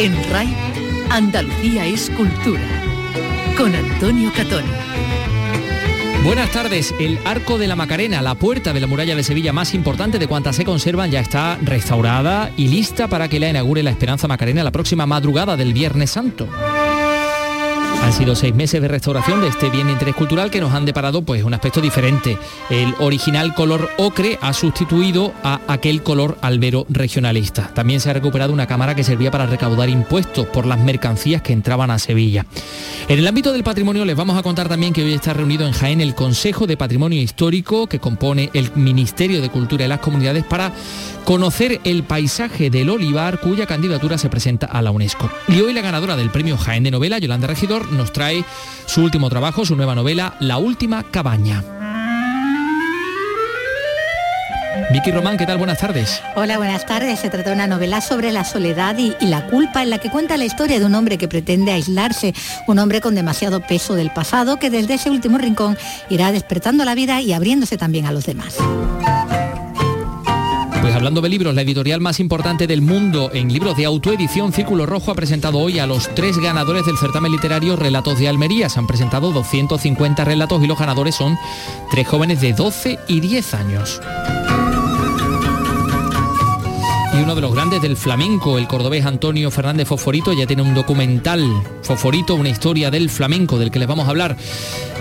[0.00, 0.46] En RAI,
[1.10, 2.62] Andalucía es cultura.
[3.56, 4.62] Con Antonio Catón.
[6.22, 6.94] Buenas tardes.
[7.00, 10.28] El Arco de la Macarena, la puerta de la muralla de Sevilla más importante de
[10.28, 14.62] cuantas se conservan, ya está restaurada y lista para que la inaugure la Esperanza Macarena
[14.62, 16.46] la próxima madrugada del Viernes Santo.
[18.08, 20.86] Han sido seis meses de restauración de este bien de interés cultural que nos han
[20.86, 22.38] deparado pues un aspecto diferente.
[22.70, 27.70] El original color ocre ha sustituido a aquel color albero regionalista.
[27.74, 31.52] También se ha recuperado una cámara que servía para recaudar impuestos por las mercancías que
[31.52, 32.46] entraban a Sevilla.
[33.08, 35.74] En el ámbito del patrimonio les vamos a contar también que hoy está reunido en
[35.74, 40.44] Jaén el Consejo de Patrimonio Histórico que compone el Ministerio de Cultura y las Comunidades
[40.44, 40.72] para
[41.24, 45.30] conocer el paisaje del olivar cuya candidatura se presenta a la UNESCO.
[45.48, 48.44] Y hoy la ganadora del premio Jaén de novela, Yolanda Regidor, nos trae
[48.86, 51.62] su último trabajo, su nueva novela, La Última Cabaña.
[54.90, 55.58] Vicky Román, ¿qué tal?
[55.58, 56.22] Buenas tardes.
[56.34, 57.20] Hola, buenas tardes.
[57.20, 60.08] Se trata de una novela sobre la soledad y, y, la culpa en la que
[60.08, 62.32] cuenta la historia de un hombre que pretende aislarse,
[62.66, 65.76] un hombre con demasiado peso del pasado que desde ese último rincón
[66.08, 68.56] irá despertando la vida y abriéndose también a los demás.
[70.88, 74.86] Pues hablando de libros, la editorial más importante del mundo en libros de autoedición, Círculo
[74.86, 78.70] Rojo, ha presentado hoy a los tres ganadores del certamen literario Relatos de Almería.
[78.70, 81.36] Se han presentado 250 relatos y los ganadores son
[81.90, 84.00] tres jóvenes de 12 y 10 años.
[87.18, 90.72] Y uno de los grandes del flamenco, el cordobés Antonio Fernández Fosforito, ya tiene un
[90.72, 91.44] documental,
[91.82, 94.36] Fosforito, una historia del flamenco del que les vamos a hablar.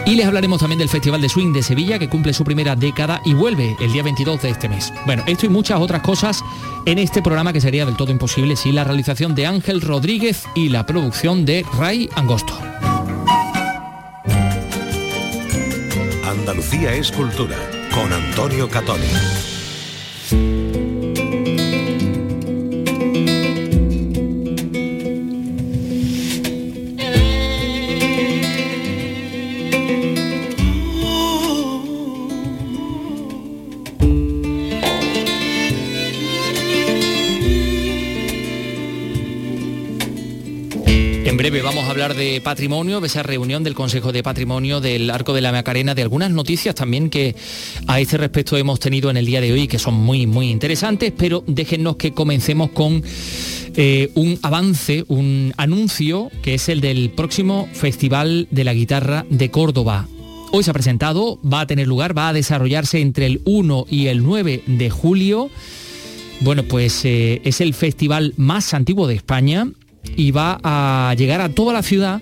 [0.08, 3.22] Y les hablaremos también del Festival de Swing de Sevilla, que cumple su primera década
[3.24, 4.92] y vuelve el día 22 de este mes.
[5.06, 6.44] Bueno, esto y muchas otras cosas
[6.88, 10.70] en este programa que sería del todo imposible sin la realización de Ángel Rodríguez y
[10.70, 12.58] la producción de Ray Angosto.
[16.26, 17.58] Andalucía es cultura,
[17.94, 19.57] con Antonio Catoni.
[41.98, 45.96] Hablar de patrimonio, de esa reunión del Consejo de Patrimonio del Arco de la Macarena,
[45.96, 47.36] de algunas noticias también que
[47.88, 51.12] a este respecto hemos tenido en el día de hoy, que son muy, muy interesantes,
[51.18, 53.02] pero déjennos que comencemos con
[53.76, 59.50] eh, un avance, un anuncio, que es el del próximo Festival de la Guitarra de
[59.50, 60.08] Córdoba.
[60.52, 64.06] Hoy se ha presentado, va a tener lugar, va a desarrollarse entre el 1 y
[64.06, 65.50] el 9 de julio.
[66.42, 69.72] Bueno, pues eh, es el festival más antiguo de España
[70.16, 72.22] y va a llegar a toda la ciudad,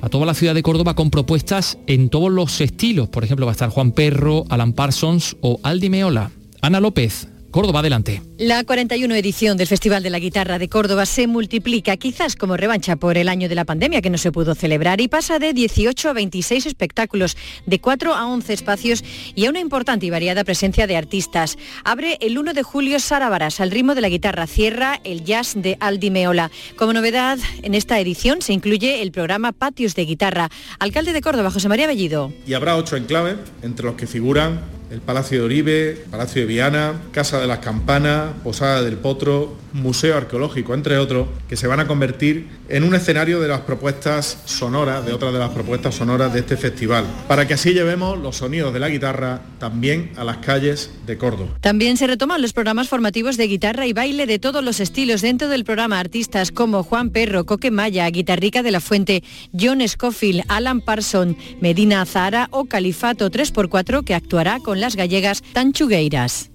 [0.00, 3.08] a toda la ciudad de Córdoba con propuestas en todos los estilos.
[3.08, 6.30] Por ejemplo, va a estar Juan Perro, Alan Parsons o Aldi Meola.
[6.60, 8.20] Ana López, Córdoba, adelante.
[8.36, 12.96] La 41 edición del Festival de la Guitarra de Córdoba se multiplica, quizás como revancha
[12.96, 16.08] por el año de la pandemia que no se pudo celebrar, y pasa de 18
[16.08, 19.04] a 26 espectáculos, de 4 a 11 espacios
[19.36, 21.56] y a una importante y variada presencia de artistas.
[21.84, 25.52] Abre el 1 de julio Sara Baras al ritmo de la guitarra, cierra el jazz
[25.54, 26.50] de Aldi Meola.
[26.74, 30.50] Como novedad, en esta edición se incluye el programa Patios de Guitarra.
[30.80, 32.32] Alcalde de Córdoba, José María Bellido.
[32.48, 37.02] Y habrá ocho enclaves, entre los que figuran el Palacio de Oribe, Palacio de Viana,
[37.12, 41.86] Casa de las Campanas, Posada del Potro, Museo Arqueológico, entre otros, que se van a
[41.86, 46.40] convertir en un escenario de las propuestas sonoras, de otras de las propuestas sonoras de
[46.40, 50.92] este festival, para que así llevemos los sonidos de la guitarra también a las calles
[51.06, 51.50] de Córdoba.
[51.60, 55.48] También se retoman los programas formativos de guitarra y baile de todos los estilos dentro
[55.48, 59.24] del programa artistas como Juan Perro, Coque Maya, Guitarrica de la Fuente,
[59.58, 66.50] John Scofield, Alan Parson, Medina Zahara o Califato 3x4 que actuará con las gallegas Tanchugueiras.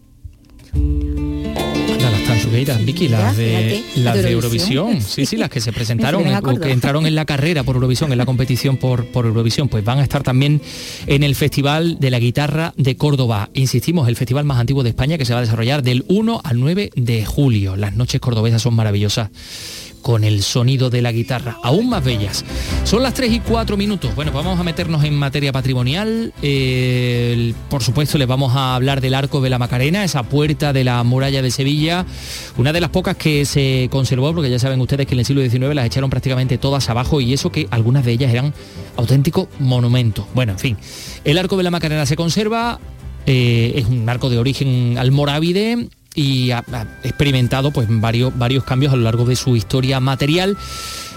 [0.74, 5.02] Las tanchugueiras, Vicky, las de, las de Eurovisión.
[5.02, 6.24] Sí, sí, las que se presentaron,
[6.60, 10.00] que entraron en la carrera por Eurovisión, en la competición por, por Eurovisión, pues van
[10.00, 10.62] a estar también
[11.08, 13.50] en el Festival de la Guitarra de Córdoba.
[13.54, 16.60] Insistimos, el festival más antiguo de España que se va a desarrollar del 1 al
[16.60, 17.76] 9 de julio.
[17.76, 19.30] Las noches cordobesas son maravillosas
[20.02, 22.46] con el sonido de la guitarra, aún más bellas.
[22.84, 24.16] Son las 3 y 4 minutos.
[24.16, 26.34] Bueno, vamos a meternos en materia patrimonial.
[26.42, 30.84] Eh, por supuesto, les vamos a hablar del Arco de la Macarena, esa puerta de
[30.84, 32.06] la muralla de Sevilla,
[32.58, 35.42] una de las pocas que se conservó, porque ya saben ustedes que en el siglo
[35.42, 38.54] XIX las echaron prácticamente todas abajo y eso que algunas de ellas eran
[38.98, 40.26] auténticos monumentos.
[40.34, 40.78] Bueno, en fin,
[41.24, 42.80] el Arco de la Macarena se conserva,
[43.26, 46.66] eh, es un arco de origen almorávide y ha,
[47.02, 50.58] experimentado pues varios, varios cambios a lo largo de su historia material.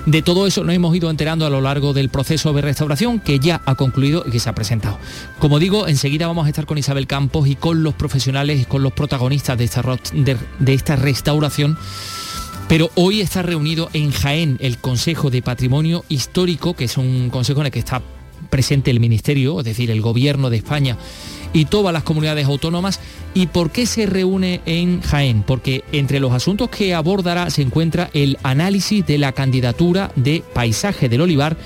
[0.07, 3.41] De todo eso nos hemos ido enterando a lo largo del proceso de restauración que
[3.41, 5.01] ya ha concluido y que se ha presentado.
[5.41, 8.85] Como digo, enseguida vamos a estar con Isabel Campos y con los profesionales y con
[8.85, 11.77] los protagonistas de esta, de esta restauración
[12.69, 17.61] Pero hoy está reunido en Jaén el Consejo de Patrimonio Histórico, que es un consejo
[17.61, 18.03] en el que está
[18.51, 20.97] presente el Ministerio, es decir, el Gobierno de España
[21.53, 23.01] y todas las comunidades autónomas.
[23.35, 25.43] ¿Y por qué se reúne en Jaén?
[25.43, 31.09] Porque entre los asuntos que abordará se encuentra el análisis de la candidatura de paisaje
[31.09, 31.57] del olivar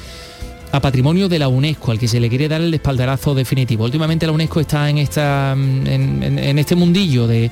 [0.73, 3.85] a patrimonio de la UNESCO, al que se le quiere dar el espaldarazo definitivo.
[3.85, 7.51] Últimamente la UNESCO está en, esta, en, este mundillo de,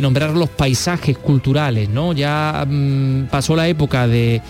[0.00, 2.12] nombrar los paisajes culturales, ¿no?
[2.12, 4.40] Ya mm, pasó la época de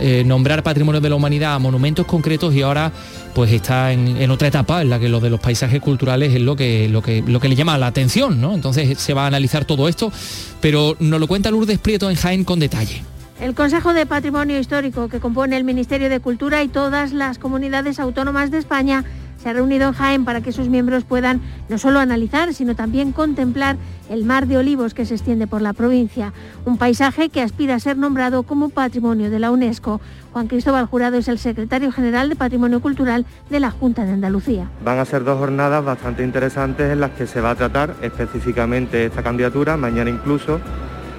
[0.00, 2.92] eh, nombrar patrimonio de la humanidad a monumentos concretos y ahora
[3.34, 6.56] pues está en, otra etapa en la que lo de los paisajes culturales es lo
[6.56, 8.54] que, lo que, lo que le llama la atención, ¿no?
[8.54, 10.12] Entonces se va a analizar todo esto,
[10.60, 13.02] pero nos lo cuenta Lourdes Prieto en Jaén con detalle.
[13.40, 17.98] El Consejo de Patrimonio Histórico, que compone el Ministerio de Cultura y todas las comunidades
[17.98, 19.04] autónomas de España,
[19.44, 23.12] se ha reunido en Jaén para que sus miembros puedan no solo analizar, sino también
[23.12, 23.76] contemplar
[24.08, 26.32] el mar de olivos que se extiende por la provincia,
[26.64, 30.00] un paisaje que aspira a ser nombrado como Patrimonio de la UNESCO.
[30.32, 34.70] Juan Cristóbal Jurado es el secretario general de Patrimonio Cultural de la Junta de Andalucía.
[34.82, 39.04] Van a ser dos jornadas bastante interesantes en las que se va a tratar específicamente
[39.04, 39.76] esta candidatura.
[39.76, 40.58] Mañana incluso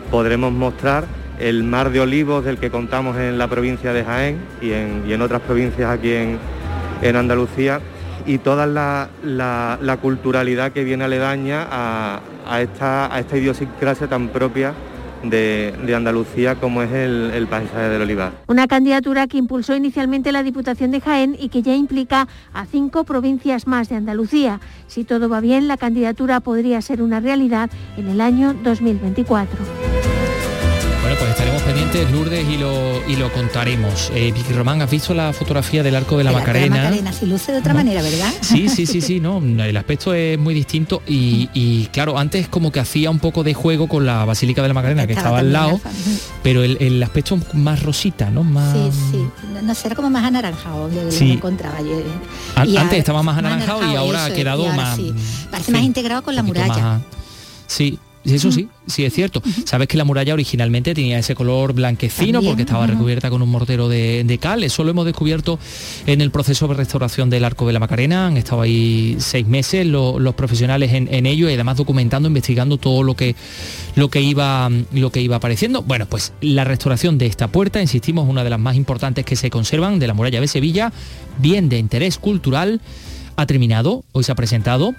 [0.10, 1.06] podremos mostrar
[1.38, 5.42] el mar de olivos del que contamos en la provincia de Jaén y en, otras
[5.42, 7.82] provincias aquí en Andalucía
[8.26, 14.74] y toda la, culturalidad que viene aledaña a, a, esta, a esta idiosincrasia tan propia
[15.30, 18.34] de, Andalucía como es el, paisaje del olivar.
[18.48, 23.04] Una candidatura que impulsó inicialmente la Diputación de Jaén y que ya implica a cinco
[23.04, 24.60] provincias más de Andalucía.
[24.88, 30.15] Si todo va bien, la candidatura podría ser una realidad en el año 2024 pues
[31.86, 34.12] pendientes, Lourdes, y lo, y lo contaremos.
[34.14, 36.76] Eh, Vicky Román, ¿has visto la fotografía del arco de la Macarena?
[36.76, 38.32] Macarena, si luce de otra manera, ¿verdad?
[38.42, 42.80] Sí, sí, sí, sí, no, el aspecto es muy distinto y, claro, antes como que
[42.80, 45.80] hacía un poco de juego con la Basílica de la Macarena, que estaba al lado,
[46.44, 48.44] pero el, aspecto más rosita, ¿no?
[48.44, 48.74] Más...
[48.74, 49.26] Sí, sí,
[49.64, 51.34] no sé, era como más anaranjado, yo sí.
[51.34, 51.78] encontraba.
[52.56, 55.00] antes estaba más anaranjado, y ahora ha quedado más...
[55.52, 57.02] Parece más integrado con la muralla.
[57.68, 58.00] sí,
[58.34, 59.42] eso sí, sí es cierto.
[59.66, 63.88] Sabes que la muralla originalmente tenía ese color blanquecino porque estaba recubierta con un mortero
[63.88, 64.64] de, cal.
[64.64, 65.60] Eso lo hemos descubierto
[66.06, 68.28] en el proceso de restauración del Arco de la Macarena.
[68.28, 73.16] Han estado ahí seis meses los profesionales en, ello y además documentando, investigando todo lo
[73.16, 73.36] que,
[73.96, 75.82] lo que, iba, lo que iba apareciendo.
[75.82, 79.50] Bueno, pues la restauración de esta puerta, insistimos, una de las más importantes que se
[79.50, 80.92] conservan de la muralla de Sevilla,
[81.40, 82.82] bien de interés cultural,
[83.36, 84.96] ha terminado, hoy se ha presentado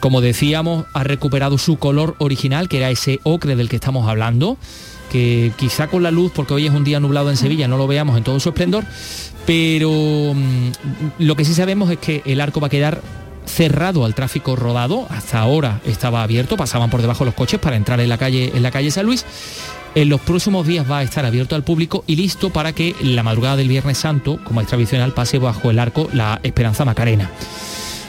[0.00, 4.56] como decíamos, ha recuperado su color original, que era ese ocre del que estamos hablando,
[5.10, 7.86] que quizá con la luz, porque hoy es un día nublado en Sevilla, no lo
[7.86, 8.84] veamos en todo su esplendor,
[9.46, 9.90] pero
[10.34, 10.70] mm,
[11.18, 13.00] lo que sí sabemos es que el arco va a quedar
[13.46, 17.98] cerrado al tráfico rodado, hasta ahora estaba abierto, pasaban por debajo los coches para entrar
[18.00, 19.24] en la calle, en la calle San Luis.
[19.94, 23.22] En los próximos días va a estar abierto al público y listo para que la
[23.22, 27.30] madrugada del Viernes Santo, como es tradicional, pase bajo el arco la Esperanza Macarena.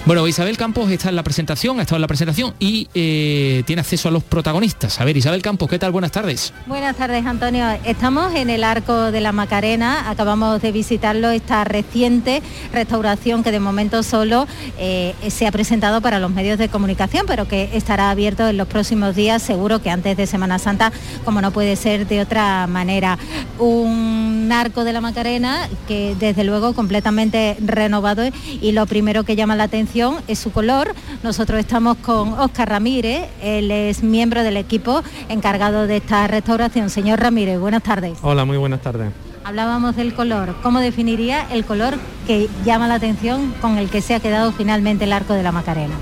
[0.10, 3.82] Bueno, Isabel Campos está en la presentación, ha estado en la presentación y eh, tiene
[3.82, 5.00] acceso a los protagonistas.
[5.00, 5.92] A ver, Isabel Campos, ¿qué tal?
[5.92, 6.52] Buenas tardes.
[6.66, 7.64] Buenas tardes, Antonio.
[7.84, 12.42] Estamos en el Arco de la Macarena, acabamos de visitarlo, esta reciente
[12.74, 14.48] restauración que de momento solo
[14.80, 18.68] eh, se ha presentado para los medios de comunicación, pero que estará abierto en los
[18.68, 20.92] próximos días, seguro que antes de Semana Santa,
[21.24, 23.20] como no puede ser de otra manera.
[23.60, 28.24] Un arco de la Macarena que desde luego completamente renovado
[28.60, 30.94] y lo primero que llama la atención es su color.
[31.24, 36.90] Nosotros estamos con Óscar Ramírez, él es miembro del equipo encargado de esta restauración.
[36.90, 38.18] Señor Ramírez, buenas tardes.
[38.22, 39.12] Hola, muy buenas tardes.
[39.44, 40.56] Hablábamos del color.
[40.64, 41.96] ¿Cómo definiría el color
[42.28, 45.52] que llama la atención con el que se ha quedado finalmente el arco de la
[45.52, 45.96] Macarena?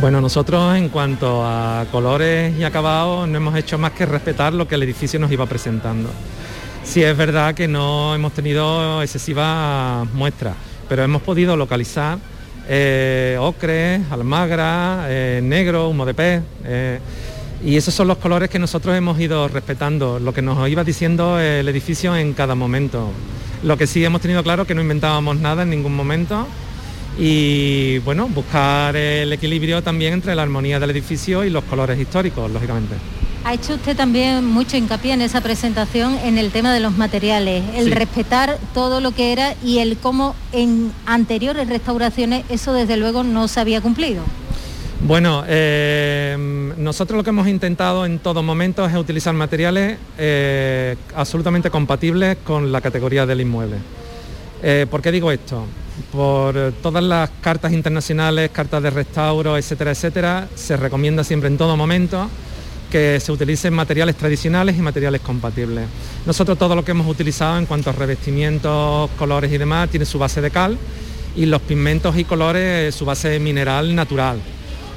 [0.00, 4.66] Bueno, nosotros en cuanto a colores y acabados no hemos hecho más que respetar lo
[4.66, 6.10] que el edificio nos iba presentando.
[6.82, 10.54] Sí es verdad que no hemos tenido excesivas muestras,
[10.88, 12.18] pero hemos podido localizar
[12.68, 16.42] eh, ocre, almagra, eh, negro, humo de pez.
[16.64, 17.00] Eh,
[17.64, 21.40] y esos son los colores que nosotros hemos ido respetando, lo que nos iba diciendo
[21.40, 23.10] el edificio en cada momento.
[23.64, 26.46] Lo que sí hemos tenido claro que no inventábamos nada en ningún momento
[27.18, 32.48] y bueno, buscar el equilibrio también entre la armonía del edificio y los colores históricos,
[32.48, 32.94] lógicamente.
[33.48, 37.64] Ha hecho usted también mucho hincapié en esa presentación en el tema de los materiales,
[37.76, 43.24] el respetar todo lo que era y el cómo en anteriores restauraciones eso desde luego
[43.24, 44.22] no se había cumplido.
[45.00, 51.70] Bueno, eh, nosotros lo que hemos intentado en todo momento es utilizar materiales eh, absolutamente
[51.70, 53.76] compatibles con la categoría del inmueble.
[54.62, 55.64] Eh, ¿Por qué digo esto?
[56.12, 61.78] Por todas las cartas internacionales, cartas de restauro, etcétera, etcétera, se recomienda siempre en todo
[61.78, 62.28] momento
[62.90, 65.84] que se utilicen materiales tradicionales y materiales compatibles.
[66.26, 70.18] Nosotros todo lo que hemos utilizado en cuanto a revestimientos, colores y demás tiene su
[70.18, 70.78] base de cal
[71.36, 74.40] y los pigmentos y colores su base mineral natural.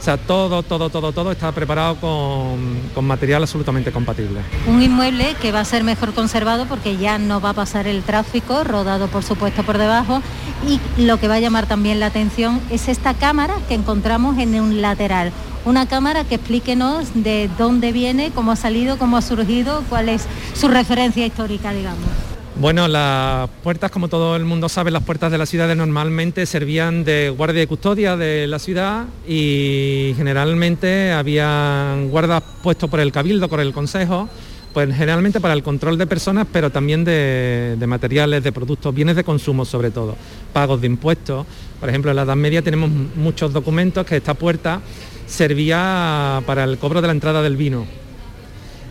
[0.01, 4.39] O sea, todo, todo, todo, todo está preparado con, material absolutamente compatible.
[4.65, 8.01] Un inmueble que va a ser mejor conservado porque ya no va a pasar el
[8.01, 10.24] tráfico, rodado por supuesto por debajo.
[10.67, 14.60] Y lo que va a llamar también la atención es esta cámara que encontramos en
[14.60, 15.31] un lateral.
[15.65, 20.25] Una cámara que explíquenos de dónde viene, cómo ha salido, cómo ha surgido, cuál es
[20.55, 22.30] su referencia histórica, digamos.
[22.55, 27.03] Bueno, las puertas, como todo el mundo sabe, las puertas de las ciudades normalmente servían
[27.03, 33.48] de guardia y custodia de la ciudad y generalmente habían guardas puestos por el cabildo,
[33.48, 34.27] por el consejo,
[34.74, 39.24] pues generalmente para el control de personas, pero también de, materiales, de productos, bienes de
[39.24, 40.15] consumo sobre todo,
[40.51, 41.48] pagos de impuestos.
[41.79, 44.81] Por ejemplo, en la Edad Media tenemos muchos documentos que esta puerta
[45.25, 48.00] servía para el cobro de la entrada del vino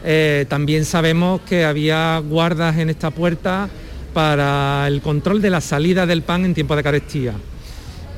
[0.04, 3.68] eh, también sabemos que había guardas en esta puerta
[4.14, 7.34] para el control de la salida del pan en tiempo de carestía.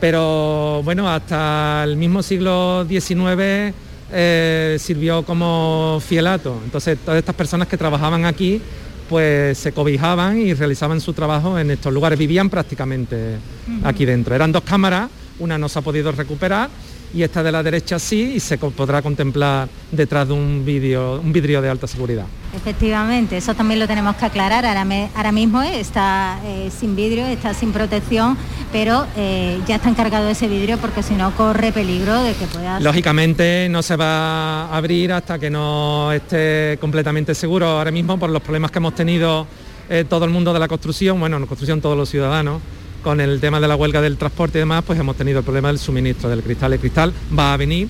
[0.01, 3.75] Pero bueno, hasta el mismo siglo XIX
[4.13, 6.61] eh, sirvió como fielato.
[6.65, 8.61] Entonces todas estas personas que trabajaban aquí
[9.09, 13.37] pues se cobijaban y realizaban su trabajo en estos lugares, vivían prácticamente
[13.85, 14.35] aquí dentro.
[14.35, 16.71] Eran dos cámaras, una no se ha podido recuperar
[17.15, 21.33] y esta de la derecha sí y se podrá contemplar detrás de un, vídeo, un
[21.33, 22.27] vidrio de alta seguridad.
[22.55, 24.65] Efectivamente, eso también lo tenemos que aclarar.
[24.67, 28.37] Ahora, mismo está eh, sin vidrio, está sin protección,
[28.73, 32.81] pero eh, ya está encargado ese vidrio porque si no corre peligro de que pueda...
[32.81, 37.67] Lógicamente no se va a abrir hasta que no esté completamente seguro.
[37.67, 39.47] Ahora mismo por los problemas que hemos tenido
[39.89, 42.61] eh, todo el mundo de la construcción, bueno, en construcción todos los ciudadanos,
[43.03, 45.69] con el tema de la huelga del transporte y demás, pues hemos tenido el problema
[45.69, 46.73] del suministro del cristal.
[46.73, 47.89] El cristal va a venir,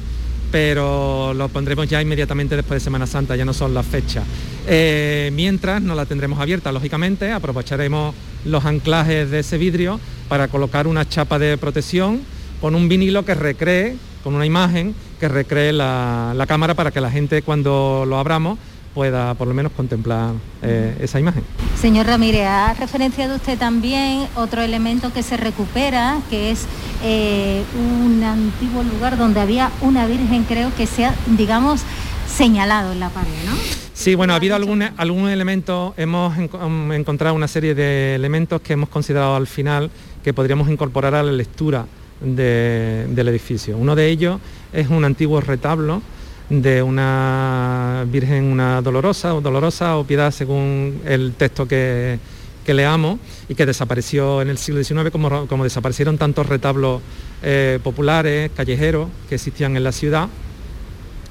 [0.51, 4.25] pero lo pondremos ya inmediatamente después de Semana Santa, ya no son las fechas.
[4.67, 8.15] Eh, mientras no la tendremos abierta, lógicamente, aprovecharemos
[8.45, 12.21] los anclajes de ese vidrio para colocar una chapa de protección
[12.61, 17.01] con un vinilo que recree, con una imagen que recree la, la cámara para que
[17.01, 18.59] la gente cuando lo abramos
[18.95, 21.43] pueda por lo menos contemplar eh, esa imagen.
[21.81, 26.67] Señor Ramírez, ha referenciado usted también otro elemento que se recupera, que es
[27.03, 31.83] eh, un antiguo lugar donde había una virgen, creo que se ha, digamos,
[32.29, 33.53] señalado en la pared, ¿no?
[33.95, 38.89] Sí, bueno, ha habido algún, algún elemento, hemos encontrado una serie de elementos que hemos
[38.89, 39.91] considerado al final
[40.25, 41.87] que podríamos incorporar a la lectura
[42.21, 43.77] del edificio.
[43.77, 44.41] Uno de ellos
[44.73, 46.03] es un antiguo retablo
[46.49, 52.19] de una Virgen, una dolorosa o dolorosa o piedad según el texto que,
[52.67, 53.19] leamos
[53.49, 57.03] y que desapareció en el siglo XIX como, como desaparecieron tantos retablos
[57.43, 60.29] eh, populares, callejeros que existían en la ciudad.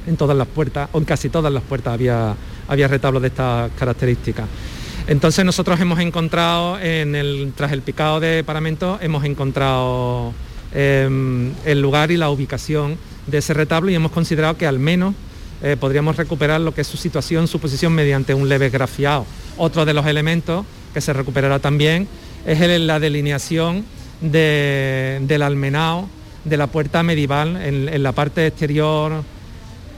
[0.07, 2.35] En todas las puertas, o en casi todas las puertas había,
[2.67, 4.47] había retablos de estas características.
[5.07, 10.33] Entonces nosotros hemos encontrado, en el, tras el picado de paramento, hemos encontrado
[10.73, 12.97] em, el lugar y la ubicación
[13.27, 15.15] de ese retablo y hemos considerado que al menos
[15.63, 19.25] eh, podríamos recuperar lo que es su situación, su posición mediante un leve grafiado.
[19.57, 22.07] Otro de los elementos que se recuperará también
[22.45, 23.85] es la delineación
[24.21, 26.09] del almenao
[26.43, 29.23] de la puerta medieval en, la parte exterior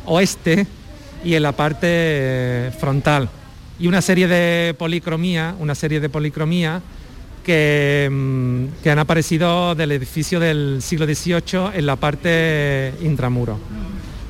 [0.06, 0.68] oeste
[1.24, 3.30] y en la parte eh, frontal.
[3.80, 6.82] Y una serie de policromía, una serie de policromía
[7.44, 13.60] que, mm, que han aparecido del edificio del siglo XVIII en la parte intramuro.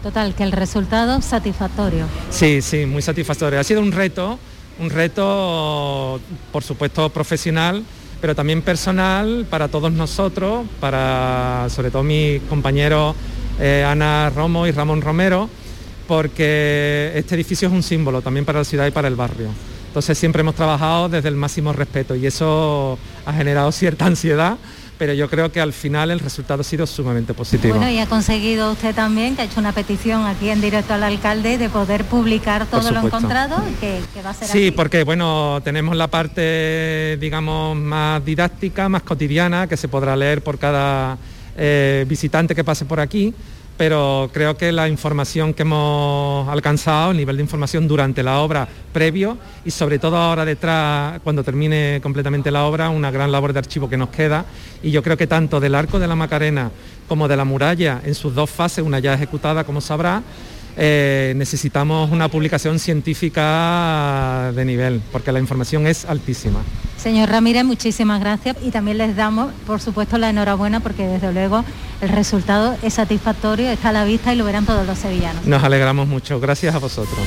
[0.04, 2.06] Total, que el resultado satisfactorio.
[2.30, 3.60] Sí, sí, muy satisfactorio.
[3.60, 4.38] Ha sido un reto,
[4.80, 6.20] un reto,
[6.52, 7.84] por supuesto, profesional,
[8.20, 13.16] pero también personal para todos nosotros, para sobre todo mis compañeros
[13.60, 15.50] eh, Ana Romo y Ramón Romero,
[16.08, 19.50] porque este edificio es un símbolo también para la ciudad y para el barrio.
[19.94, 22.98] Entonces siempre hemos trabajado desde el máximo respeto y eso
[23.28, 24.58] ha generado cierta ansiedad,
[24.98, 27.76] pero yo creo que al final el resultado ha sido sumamente positivo.
[27.76, 31.04] Bueno, y ha conseguido usted también, que ha hecho una petición aquí en directo al
[31.04, 35.96] alcalde, de poder publicar todo lo encontrado, que, va a ser Sí, porque bueno, tenemos
[35.96, 41.20] la parte, digamos, más didáctica, más cotidiana, que se podrá leer por cada
[41.56, 43.32] eh, visitante que pase por aquí
[43.78, 48.68] pero creo que la información que hemos alcanzado, el nivel de información durante la obra
[48.92, 53.60] previo y sobre todo ahora detrás, cuando termine completamente la obra, una gran labor de
[53.60, 54.46] archivo que nos queda.
[54.84, 56.72] Y yo creo que tanto del arco de la Macarena
[57.08, 60.22] como de la muralla en sus dos fases, una ya ejecutada como sabrá,
[60.78, 66.60] eh, necesitamos una publicación científica de nivel, porque la información es altísima.
[66.98, 71.66] Señor Ramírez, muchísimas gracias y también les damos, por supuesto, la enhorabuena porque desde luego
[72.02, 75.46] el resultado es satisfactorio, está a la vista y lo verán todos los sevillanos.
[75.46, 77.20] Nos alegramos mucho, gracias a vosotros.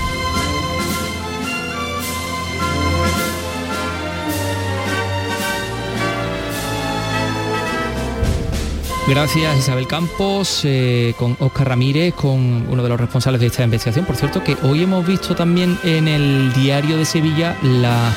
[9.09, 14.05] Gracias Isabel Campos, eh, con Oscar Ramírez, con uno de los responsables de esta investigación.
[14.05, 18.13] Por cierto, que hoy hemos visto también en el diario de Sevilla la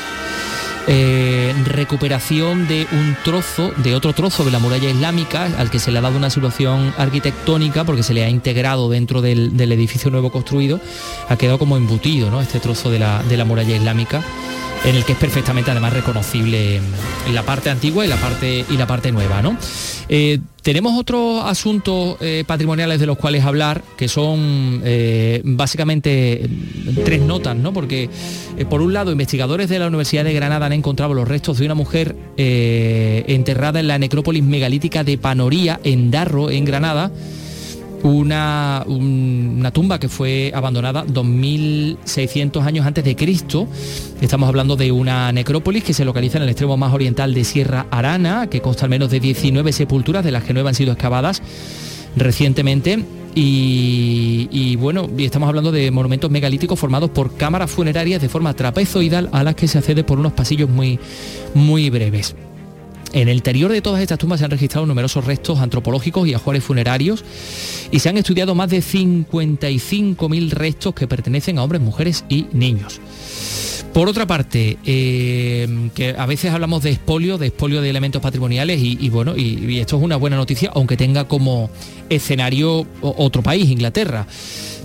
[0.88, 5.92] eh, recuperación de un trozo, de otro trozo de la muralla islámica, al que se
[5.92, 10.30] le ha dado una solución arquitectónica porque se le ha integrado dentro del, edificio nuevo
[10.30, 10.80] construido,
[11.28, 12.40] ha quedado como embutido, ¿no?
[12.40, 14.24] Este trozo de la, de la muralla islámica
[14.84, 16.80] en el que es perfectamente además reconocible
[17.32, 19.42] la parte antigua y la parte, y la parte nueva.
[19.42, 19.56] ¿no?
[20.08, 26.48] Eh, tenemos otros asuntos eh, patrimoniales de los cuales hablar, que son eh, básicamente
[27.04, 27.72] tres notas, ¿no?
[27.72, 28.08] porque
[28.68, 31.74] por un lado investigadores de la Universidad de Granada han encontrado los restos de una
[31.74, 37.10] mujer enterrada en la necrópolis megalítica de Panoría, en Darro, en Granada,
[38.02, 43.66] una, una, tumba que fue abandonada 2.600 años antes de Cristo.
[44.20, 47.86] Estamos hablando de una necrópolis que se localiza en el extremo más oriental de Sierra
[47.90, 51.42] Arana, que consta al menos de 19 sepulturas, de las que nueve han sido excavadas
[52.16, 53.04] recientemente.
[53.34, 59.28] Y, y, bueno, estamos hablando de monumentos megalíticos formados por cámaras funerarias de forma trapezoidal
[59.32, 60.98] a las que se accede por unos pasillos muy,
[61.54, 62.34] muy breves.
[63.12, 66.62] En el interior de todas estas tumbas se han registrado numerosos restos antropológicos y ajuares
[66.62, 67.24] funerarios
[67.90, 73.00] y se han estudiado más de 55.000 restos que pertenecen a hombres, mujeres y niños.
[73.92, 78.80] Por otra parte, eh, que a veces hablamos de expolio, de expolio de elementos patrimoniales
[78.80, 81.70] y, bueno, y, esto es una buena noticia, aunque tenga como
[82.08, 84.28] escenario otro país, Inglaterra.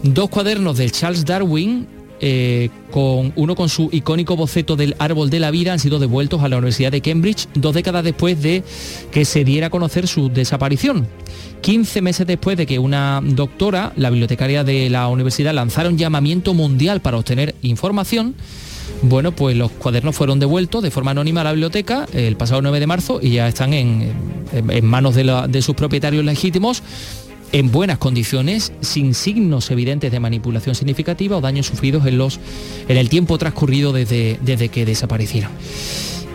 [0.01, 1.88] Dos cuadernos de Charles Darwin
[2.22, 6.41] eh, con uno con su icónico boceto del árbol de la vida, han sido devueltos
[6.43, 8.63] a la Universidad de Cambridge dos décadas después de
[9.12, 11.07] que se diera a conocer su desaparición.
[11.62, 16.53] 15 meses después de que una doctora, la bibliotecaria de la universidad, lanzara un llamamiento
[16.53, 18.36] mundial para obtener información,
[19.01, 22.79] bueno, pues los cuadernos fueron devueltos de forma anónima a la biblioteca el pasado 9
[22.79, 24.13] de marzo y ya están en,
[24.83, 26.81] manos de sus propietarios legítimos
[27.55, 32.37] en buenas condiciones, sin signos evidentes de manipulación significativa o daños sufridos en, los,
[32.89, 35.51] en el tiempo transcurrido desde, desde que desaparecieron.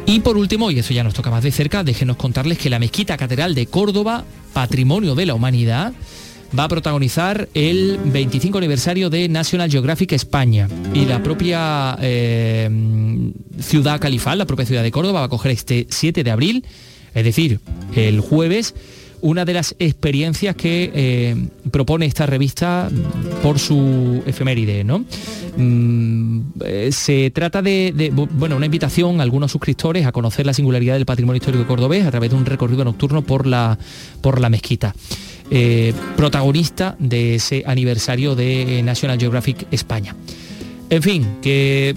[0.06, 2.78] Y por último, y eso ya nos toca más de cerca, déjenos contarles que la
[2.78, 5.92] Mezquita Catedral de Córdoba, Patrimonio de la Humanidad,
[6.58, 10.68] va a protagonizar el 25 aniversario de National Geographic España.
[10.94, 12.70] Y la propia eh,
[13.60, 16.64] ciudad califal, la propia ciudad de Córdoba, va a coger este 7 de abril,
[17.14, 17.60] es decir,
[17.94, 18.74] el jueves,
[19.22, 21.36] una de las experiencias que eh,
[21.70, 22.88] propone esta revista
[23.42, 24.84] por su efeméride.
[24.84, 25.04] ¿no?
[25.56, 30.94] Mm, eh, se trata de, bueno, una invitación a algunos suscriptores a conocer la singularidad
[30.94, 33.78] del patrimonio histórico cordobés a través de un recorrido nocturno por la,
[34.20, 34.94] por la mezquita.
[35.52, 40.14] Eh, protagonista de ese aniversario de National Geographic España.
[40.90, 41.94] En fin, que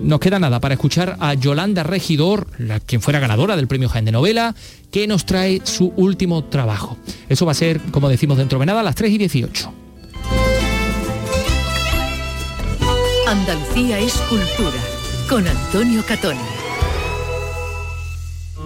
[0.00, 4.04] nos queda nada para escuchar a Yolanda Regidor, la, quien fuera ganadora del premio Jaén
[4.04, 4.54] de Novela,
[4.92, 6.96] que nos trae su último trabajo.
[7.28, 9.72] Eso va a ser, como decimos dentro de nada, a las 3 y 18.
[13.26, 14.78] Andalucía es cultura,
[15.28, 16.57] con Antonio Catoni.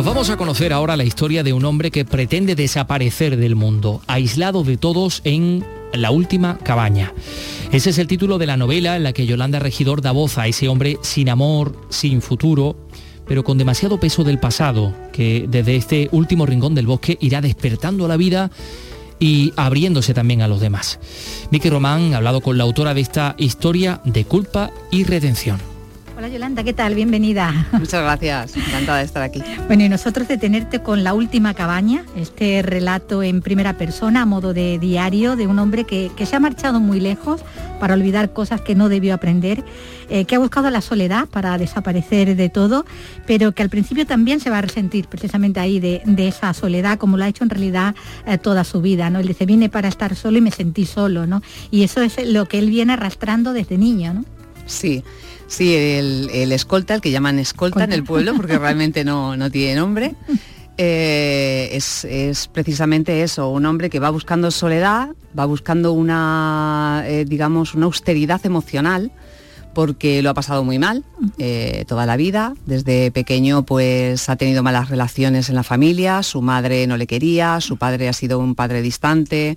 [0.00, 4.00] Nos vamos a conocer ahora la historia de un hombre que pretende desaparecer del mundo,
[4.06, 7.12] aislado de todos en la última cabaña.
[7.70, 10.46] Ese es el título de la novela en la que Yolanda Regidor da voz a
[10.46, 12.88] ese hombre sin amor, sin futuro,
[13.28, 18.06] pero con demasiado peso del pasado, que desde este último rincón del bosque irá despertando
[18.06, 18.50] a la vida
[19.18, 20.98] y abriéndose también a los demás.
[21.50, 25.60] Miki Román ha hablado con la autora de esta historia de culpa y redención.
[26.20, 26.94] Hola Yolanda, ¿qué tal?
[26.94, 27.66] Bienvenida.
[27.72, 29.42] Muchas gracias, encantada de estar aquí.
[29.68, 34.26] Bueno, y nosotros de tenerte con La Última Cabaña, este relato en primera persona, a
[34.26, 37.40] modo de diario, de un hombre que, se ha marchado muy lejos
[37.80, 39.64] para olvidar cosas que no debió aprender,
[40.10, 42.84] eh, que ha buscado la soledad para desaparecer de todo,
[43.26, 47.16] pero que al principio también se va a resentir precisamente ahí de, esa soledad, como
[47.16, 47.94] lo ha hecho en realidad
[48.26, 49.20] eh, toda su vida, ¿no?
[49.20, 51.40] Él dice, vine para estar solo y me sentí solo, ¿no?
[51.70, 54.24] Y eso es lo que él viene arrastrando desde niño, ¿no?
[54.66, 55.02] Sí,
[55.50, 60.14] Sí, el, escolta, el que llaman escolta en el pueblo, porque realmente no, tiene nombre.
[60.78, 67.74] Eh, es, precisamente eso, un hombre que va buscando soledad, va buscando una, eh, digamos,
[67.74, 69.10] una austeridad emocional,
[69.74, 71.04] porque lo ha pasado muy mal
[71.38, 72.54] eh, toda la vida.
[72.66, 77.60] Desde pequeño pues ha tenido malas relaciones en la familia, su madre no le quería,
[77.60, 79.56] su padre ha sido un padre distante,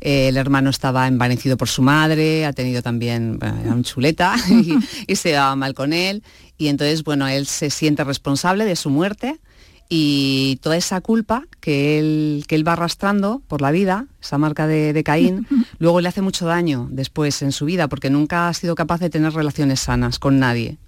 [0.00, 4.34] el hermano estaba envanecido por su madre, ha tenido también, era un chuleta
[5.06, 6.22] y, se daba mal con él.
[6.56, 9.40] Y entonces, bueno, él se siente responsable de su muerte
[9.88, 14.66] y toda esa culpa que él, que él va arrastrando por la vida, esa marca
[14.66, 15.46] de, Caín,
[15.78, 19.10] luego le hace mucho daño después en su vida porque nunca ha sido capaz de
[19.10, 20.78] tener relaciones sanas con nadie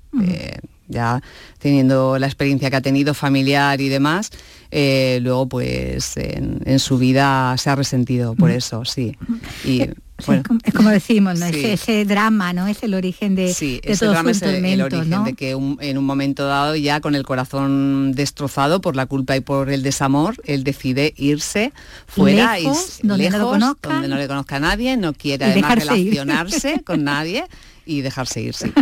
[0.93, 1.21] ya
[1.59, 4.31] teniendo la experiencia que ha tenido familiar y demás,
[4.71, 9.17] eh, luego pues en, su vida se ha resentido por eso, sí.
[9.65, 9.89] Y,
[10.63, 11.47] es como decimos, ¿no?
[11.47, 12.69] ese, drama, ¿no?
[12.69, 16.47] Es el origen de, sí, ese drama es el, origen de que en un momento
[16.47, 21.13] dado ya con el corazón destrozado por la culpa y por el desamor, él decide
[21.17, 21.73] irse
[22.07, 22.65] fuera y
[23.03, 27.45] donde, no donde no le conozca a nadie, no quiere además relacionarse con nadie
[27.85, 28.73] y dejarse irse.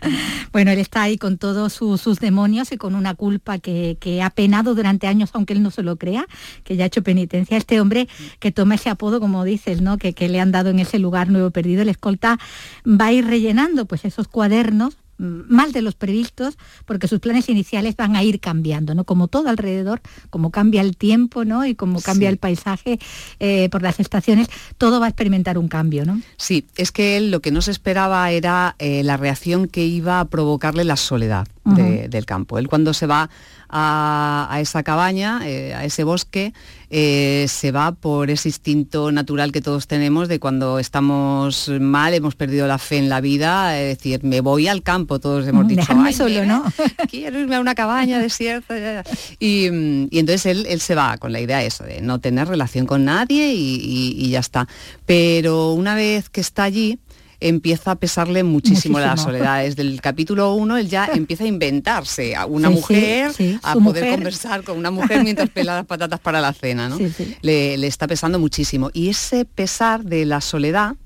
[0.52, 4.74] bueno, él está ahí con todos sus, demonios y con una culpa que, ha penado
[4.74, 6.26] durante años, aunque él no se lo crea,
[6.64, 7.56] que ya ha hecho penitencia.
[7.56, 9.98] Este hombre que toma ese apodo, como dices, ¿no?
[9.98, 12.38] que, que le han dado en ese lugar nuevo perdido, el escolta
[12.86, 16.56] va a ir rellenando pues esos cuadernos más de los previstos,
[16.86, 19.04] porque sus planes iniciales van a ir cambiando, ¿no?
[19.04, 21.66] Como todo alrededor, como cambia el tiempo, ¿no?
[21.66, 22.98] Y como cambia el paisaje
[23.38, 26.20] eh, por las estaciones, todo va a experimentar un cambio, ¿no?
[26.36, 30.20] Sí, es que él lo que no se esperaba era eh, la reacción que iba
[30.20, 32.58] a provocarle la soledad del campo.
[32.58, 33.30] Él cuando se va
[33.70, 36.52] a, esa cabaña, eh, a ese bosque,
[36.90, 42.34] eh, se va por ese instinto natural que todos tenemos de cuando estamos mal, hemos
[42.34, 45.92] perdido la fe en la vida, es decir, me voy al campo, todos hemos dicho,
[46.12, 46.64] solo, ¿no?
[47.10, 49.04] quiero irme a una cabaña desierta.
[49.38, 49.66] Y,
[50.10, 53.52] y entonces él, se va con la idea eso, de no tener relación con nadie
[53.54, 54.66] y ya está.
[55.06, 56.98] Pero una vez que está allí,
[57.40, 59.62] empieza a pesarle muchísimo, la soledad.
[59.62, 64.62] Desde el capítulo 1 él ya empieza a inventarse a una mujer, a poder conversar
[64.62, 66.88] con una mujer mientras pela las patatas para la cena.
[66.88, 66.98] ¿no?
[67.40, 68.90] Le, está pesando muchísimo.
[68.92, 70.96] Y ese pesar de la soledad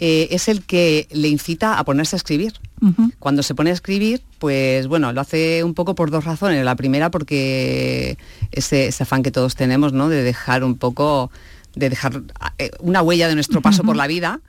[0.00, 2.54] eh, es el que le incita a ponerse a escribir.
[3.18, 6.62] Cuando se pone a escribir, pues bueno, lo hace un poco por dos razones.
[6.66, 8.18] La primera porque
[8.52, 10.10] ese, afán que todos tenemos, ¿no?
[10.10, 11.30] De dejar un poco,
[11.74, 12.20] de dejar
[12.58, 14.40] eh, una huella de nuestro paso por la vida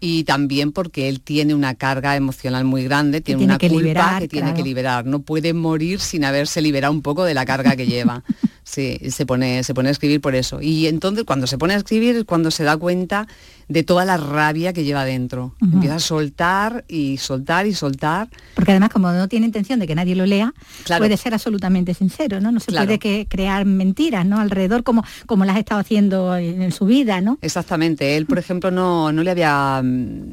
[0.00, 4.54] y también porque él tiene una carga emocional muy grande, tiene, una culpa que tiene
[4.54, 5.04] que liberar.
[5.04, 8.24] No puede morir sin haberse liberado un poco de la carga que lleva.
[8.62, 10.60] Sí, se pone, se pone a escribir por eso.
[10.62, 13.26] Y entonces cuando se pone a escribir es cuando se da cuenta
[13.70, 15.54] de toda la rabia que lleva dentro.
[15.62, 18.28] Empieza a soltar y soltar y soltar.
[18.54, 20.52] Porque además como no tiene intención de que nadie lo lea,
[20.98, 22.50] puede ser absolutamente sincero, ¿no?
[22.50, 24.40] No se puede que crear mentiras, ¿no?
[24.40, 27.38] Alrededor como, como las ha estado haciendo en, su vida, ¿no?
[27.42, 28.16] Exactamente.
[28.16, 30.32] Él, por ejemplo, no, no le había mm,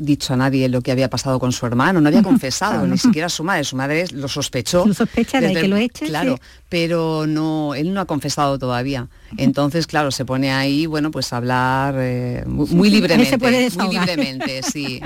[0.00, 3.28] dicho a nadie lo que había pasado con su hermano, no había confesado, ni siquiera
[3.28, 3.64] a su madre.
[3.64, 4.84] Su madre lo sospechó.
[4.86, 6.06] Lo sospecha de que lo eche.
[6.06, 9.08] Claro, pero no, él no ha confesado todavía.
[9.36, 13.38] Entonces, claro, se pone ahí, bueno, pues a hablar eh, muy, libremente.
[13.38, 15.00] muy libremente, sí,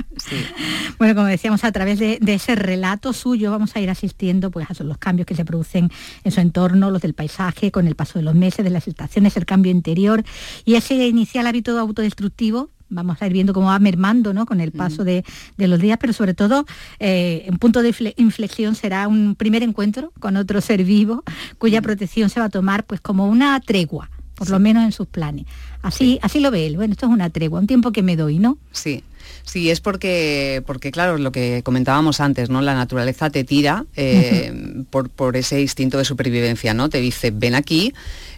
[0.99, 4.85] Bueno, como decíamos, a través de, ese relato suyo vamos a ir asistiendo pues, a
[4.85, 5.91] los cambios que se producen
[6.25, 9.37] en su entorno, los del paisaje, con el paso de los meses, de las estaciones,
[9.37, 10.25] el cambio interior
[10.65, 14.47] y ese inicial hábito autodestructivo vamos a ir viendo cómo va mermando ¿no?
[14.47, 15.25] con el paso de,
[15.57, 16.67] los días, pero sobre todo
[16.99, 21.25] eh, un punto de inflexión será un primer encuentro con otro ser vivo
[21.59, 25.07] cuya protección se va a tomar pues como una tregua por lo menos en sus
[25.07, 25.45] planes.
[25.83, 26.77] Así, así lo ve él.
[26.77, 28.57] Bueno, esto es una tregua, un tiempo que me doy, ¿no?
[28.73, 29.05] Sí.
[29.45, 32.63] Sí, es porque, porque claro, lo que comentábamos antes, ¿no?
[32.63, 36.89] La naturaleza te tira eh, por, ese instinto de supervivencia, ¿no?
[36.89, 37.93] Te dice, ven aquí,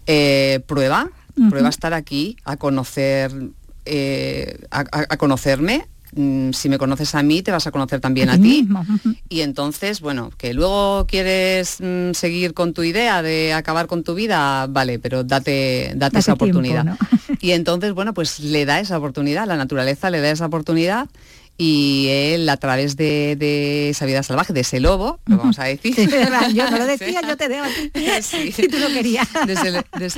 [0.06, 1.08] eh, prueba,
[1.50, 3.32] prueba a estar aquí, a conocer
[3.84, 5.86] eh, a, conocerme.
[6.14, 8.68] Mm, si me conoces a mí, te vas a conocer también a, ti.
[9.30, 14.14] Y entonces, bueno, que luego quieres mm, seguir con tu idea de acabar con tu
[14.14, 16.98] vida, vale, pero date, date, esa oportunidad.
[17.40, 21.08] y entonces, bueno, pues le da esa oportunidad, la naturaleza le da esa oportunidad
[21.64, 25.94] y él a través de, esa vida salvaje, de ese lobo, lo vamos a decir.
[26.55, 27.66] yo no lo decía, yo te dejo
[28.20, 29.29] si tú lo querías.
[29.46, 29.70] De ese,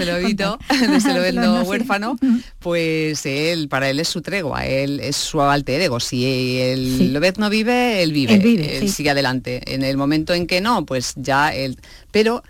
[0.07, 2.17] lobito, de ese lobito huérfano,
[2.61, 6.01] pues él, para él es su tregua, él es su alter ego.
[6.01, 9.61] Si el lobet no vive, él vive, él, sigue adelante.
[9.67, 11.79] En el momento en que no, pues ya él...
[12.11, 12.43] Pero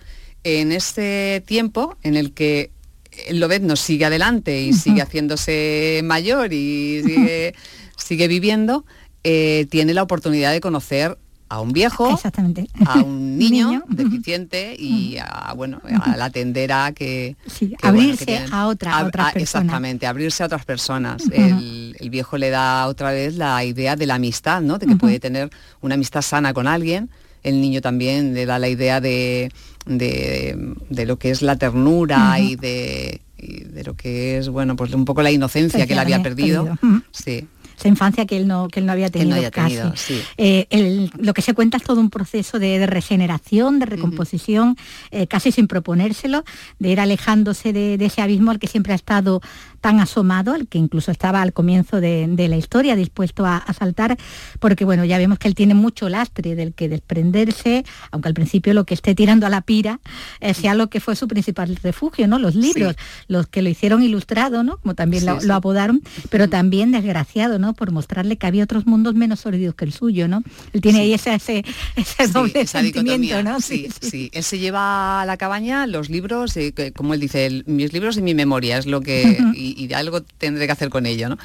[0.45, 2.71] en este tiempo en el que
[3.27, 7.55] el lobet nos sigue adelante y sigue haciéndose mayor y sigue
[8.05, 8.85] sigue viviendo,
[9.23, 11.17] eh, tiene la oportunidad de conocer
[11.49, 12.69] a un viejo, Exactamente.
[12.85, 17.37] a un niño, deficiente y a, bueno, a la tendera que...
[17.83, 19.37] abrirse a, otra, otras personas.
[19.37, 21.23] Exactamente, abrirse a otras personas.
[21.33, 24.79] el, viejo le da otra vez la idea de la amistad, ¿no?
[24.79, 27.09] De que puede tener una amistad sana con alguien.
[27.43, 29.51] El niño también le da la idea de,
[29.87, 35.05] de, lo que es la ternura y de de lo que es bueno pues un
[35.05, 36.79] poco la inocencia que él había perdido.
[37.11, 39.37] Sí esa infancia que él no, que él no había tenido,
[40.37, 44.77] eh, lo que se cuenta es todo un proceso de, regeneración, de recomposición,
[45.11, 46.45] eh, casi sin proponérselo,
[46.79, 49.41] de ir alejándose de, ese abismo al que siempre ha estado
[49.85, 54.17] tan asomado, al que incluso estaba al comienzo de, la historia, dispuesto a, saltar,
[54.59, 58.73] porque bueno, ya vemos que él tiene mucho lastre del que desprenderse, aunque al principio
[58.73, 60.01] lo que esté tirando a la pira
[60.41, 62.39] eh, sea lo que fue su principal refugio, ¿no?
[62.39, 62.97] Los libros,
[63.29, 64.79] los que lo hicieron ilustrado, ¿no?
[64.79, 67.75] Como también lo, lo, apodaron, pero también desgraciado, ¿no?
[67.75, 70.43] Por mostrarle que había otros mundos menos sórdidos que el suyo, ¿no?
[70.73, 71.63] Él tiene ahí ese, ese,
[72.33, 73.61] doble sentimiento, ¿no?
[73.61, 77.93] Sí, sí, Él se lleva a la cabaña los libros, eh, como él dice, mis
[77.93, 79.37] libros y mi memoria, es lo que...
[79.55, 81.39] y, algo tendré que hacer con ello, ¿no?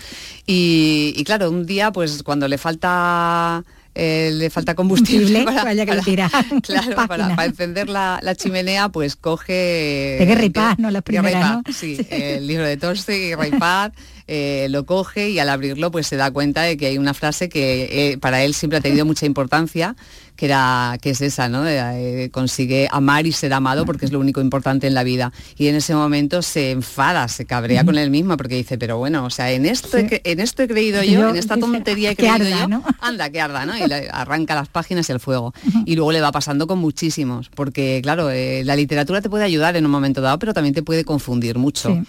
[0.46, 3.64] Y, y claro, un día, pues cuando le falta
[3.96, 5.92] eh, le falta combustible para, vaya que
[6.64, 10.16] claro, para, encender la, chimenea, pues coge...
[10.20, 10.90] De Guerra y Paz, ¿no?
[10.90, 13.92] La primera, Sí, el libro de Tolstoy, Guerra y Paz,
[14.28, 17.50] eh, lo coge y al abrirlo pues se da cuenta de que hay una frase
[17.50, 19.96] que eh, para él siempre ha tenido mucha importancia,
[20.40, 21.68] que, era, que es esa, ¿no?
[21.68, 25.34] Eh, consigue amar y ser amado porque es lo único importante en la vida.
[25.58, 29.26] Y en ese momento se enfada, se cabrea con él mismo porque dice, pero bueno,
[29.26, 32.68] o sea, en esto, he, en esto he creído yo, en esta tontería he creído
[32.70, 33.78] yo, anda, que arda, ¿no?
[33.78, 35.54] Y le arranca las páginas y el fuego.
[35.86, 39.84] Y luego le va pasando con muchísimos, porque claro, la literatura te puede ayudar en
[39.84, 42.02] un momento dado, pero también te puede confundir mucho.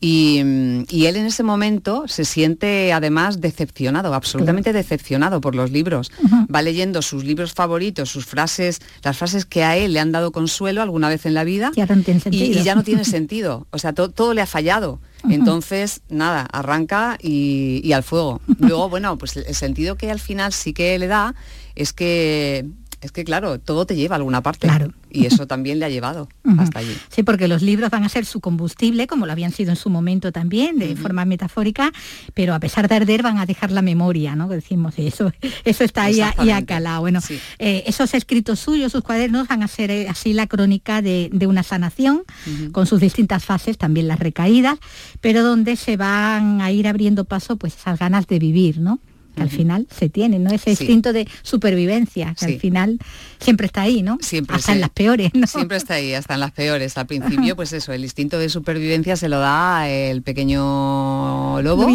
[0.00, 6.12] Y, él en ese momento se siente además decepcionado, absolutamente decepcionado por los libros.
[6.54, 7.75] Va leyendo sus libros favoritos,
[8.06, 11.44] sus frases, las frases que a él le han dado consuelo alguna vez en la
[11.44, 13.66] vida y, ya no tiene sentido.
[13.70, 15.00] O sea, todo le ha fallado.
[15.28, 18.40] Entonces, nada, arranca y, y al fuego.
[18.58, 21.34] Luego, bueno, pues el sentido que al final sí que le da
[21.74, 22.64] es que
[23.06, 24.66] es que claro, todo te lleva a alguna parte.
[24.66, 24.92] Claro.
[25.10, 26.94] Y eso también le ha llevado hasta allí.
[27.08, 29.88] Sí, porque los libros van a ser su combustible, como lo habían sido en su
[29.88, 31.92] momento también, de forma metafórica,
[32.34, 34.48] pero a pesar de arder van a dejar la memoria, ¿no?
[34.48, 35.32] Decimos, eso,
[35.64, 37.00] eso está ahí y acalado.
[37.00, 37.20] Bueno,
[37.58, 41.62] eh, esos escritos suyos, sus cuadernos, van a ser eh, así la crónica de, una
[41.62, 42.24] sanación,
[42.72, 44.78] con sus distintas fases, también las recaídas,
[45.20, 48.98] pero donde se van a ir abriendo paso pues esas ganas de vivir, ¿no?
[49.36, 50.50] Que al final se tiene, ¿no?
[50.50, 52.98] Ese instinto de supervivencia, que al final
[53.38, 54.18] siempre está ahí, ¿no?
[54.20, 55.46] Siempre hasta en las peores, ¿no?
[55.46, 56.96] Siempre está ahí, hasta en las peores.
[56.96, 61.86] Al principio, pues eso, el instinto de supervivencia se lo da el pequeño lobo.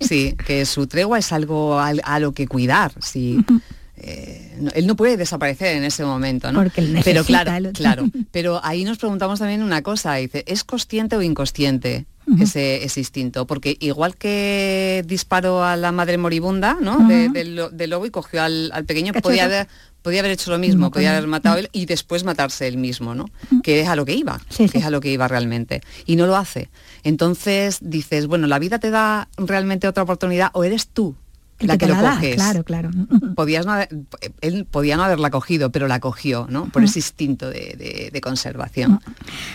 [0.00, 2.92] Sí, que su tregua es algo a, lo que cuidar.
[3.00, 3.38] Sí.
[3.98, 6.62] Eh, él no puede desaparecer en ese momento, ¿no?
[7.02, 8.04] pero claro, claro.
[8.30, 12.04] Pero ahí nos preguntamos también una cosa, dice, ¿es consciente o inconsciente?
[12.40, 17.08] Ese, instinto, porque igual que disparó a la madre moribunda ¿no?
[17.08, 19.68] del lobo y cogió al, pequeño, podía haber,
[20.02, 23.26] podía haber hecho lo mismo, podía haber matado él y después matarse él mismo, ¿no?
[23.62, 25.82] Que es a lo que iba, que es a lo que iba realmente.
[26.04, 26.68] Y no lo hace.
[27.04, 31.14] Entonces dices, bueno, la vida te da realmente otra oportunidad o eres tú
[31.60, 32.36] la que, lo coges.
[32.36, 32.90] Claro, claro.
[33.34, 33.74] Podías no
[34.40, 36.66] él podía no haberla cogido, pero la cogió, ¿no?
[36.66, 39.00] Por ese instinto de, conservación.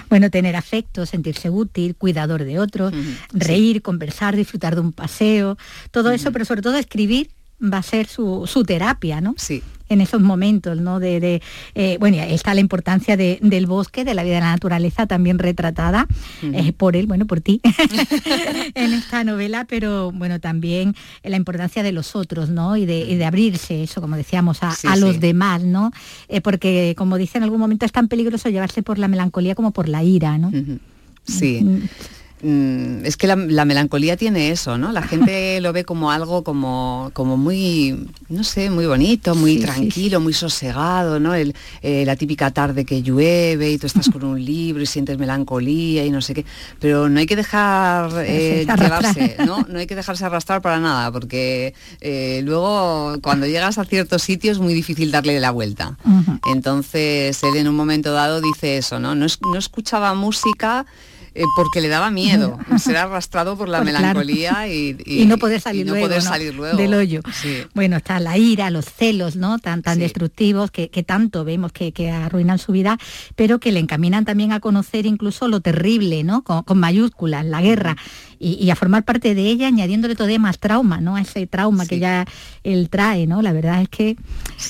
[0.09, 2.93] Bueno, tener afecto, sentirse útil, cuidador de otros,
[3.33, 5.57] reír, conversar, disfrutar de un paseo,
[5.91, 9.35] todo eso, pero sobre todo escribir va a ser su, su terapia, ¿no?
[9.37, 10.99] Sí en esos momentos, ¿no?
[11.01, 11.41] De,
[11.75, 16.07] eh, bueno, está la importancia del bosque, de la vida de la naturaleza también retratada
[16.41, 17.59] eh, por él, bueno, por ti,
[18.73, 22.77] en esta novela, pero bueno, también la importancia de los otros, ¿no?
[22.77, 25.91] Y de, abrirse, eso, como decíamos, a, los demás, ¿no?
[26.29, 29.71] Eh, porque, como dice en algún momento, es tan peligroso llevarse por la melancolía como
[29.71, 30.51] por la ira, ¿no?
[31.25, 31.61] Sí.
[31.61, 31.81] Mm.
[32.43, 34.91] Mm, es que la, melancolía tiene eso, ¿no?
[34.91, 40.19] La gente lo ve como algo como, como muy, no sé, muy bonito, muy tranquilo,
[40.19, 41.35] muy sosegado, ¿no?
[41.35, 45.19] El, eh, la típica tarde que llueve y tú estás con un libro y sientes
[45.19, 46.45] melancolía y no sé qué.
[46.79, 49.65] Pero no hay que dejar eh, llevarse, ¿no?
[49.69, 54.57] No hay que dejarse arrastrar para nada, porque eh, luego cuando llegas a ciertos sitios
[54.57, 55.97] es muy difícil darle la vuelta.
[56.51, 59.13] Entonces él en un momento dado dice eso, ¿no?
[59.13, 60.87] No, no escuchaba música
[61.33, 65.85] eh, porque le daba miedo ser arrastrado por la pues melancolía y, no poder salir,
[65.85, 66.09] luego,
[66.75, 67.21] del hoyo.
[67.73, 69.57] Bueno, está la ira, los celos, ¿no?
[69.59, 72.97] Tan, tan destructivos que, tanto vemos que, arruinan su vida,
[73.35, 76.43] pero que le encaminan también a conocer incluso lo terrible, ¿no?
[76.43, 77.95] Con, mayúsculas, la guerra
[78.37, 81.15] y, a formar parte de ella, añadiéndole todavía más trauma, ¿no?
[81.15, 82.25] A ese trauma que ya
[82.63, 83.41] él trae, ¿no?
[83.41, 84.17] La verdad es que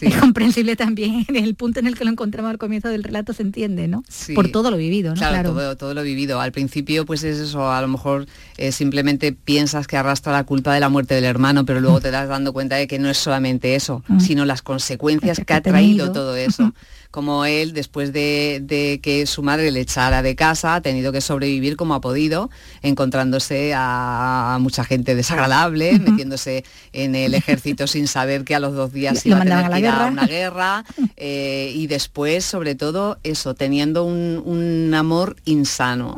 [0.01, 3.33] es comprensible también en el punto en el que lo encontramos al comienzo del relato
[3.33, 4.03] se entiende, ¿no?
[4.35, 5.17] Por todo lo vivido, ¿no?
[5.17, 6.39] Claro, Todo, todo, lo vivido.
[6.39, 8.25] Al principio, pues es eso, a lo mejor
[8.57, 12.01] eh, simplemente piensas que arrastra la culpa de la muerte del hermano, pero luego mm.
[12.01, 14.19] te das dando cuenta de que no es solamente eso, mm.
[14.19, 16.73] sino las consecuencias que, ha traído todo eso
[17.11, 21.75] como él, después de, que su madre le echara de casa, ha tenido que sobrevivir
[21.75, 22.49] como ha podido,
[22.81, 28.93] encontrándose a, mucha gente desagradable, metiéndose en el ejército sin saber que a los dos
[28.93, 30.85] días iba a tener que ir a una guerra,
[31.17, 36.15] eh, y después, sobre todo, eso, teniendo un, amor insano.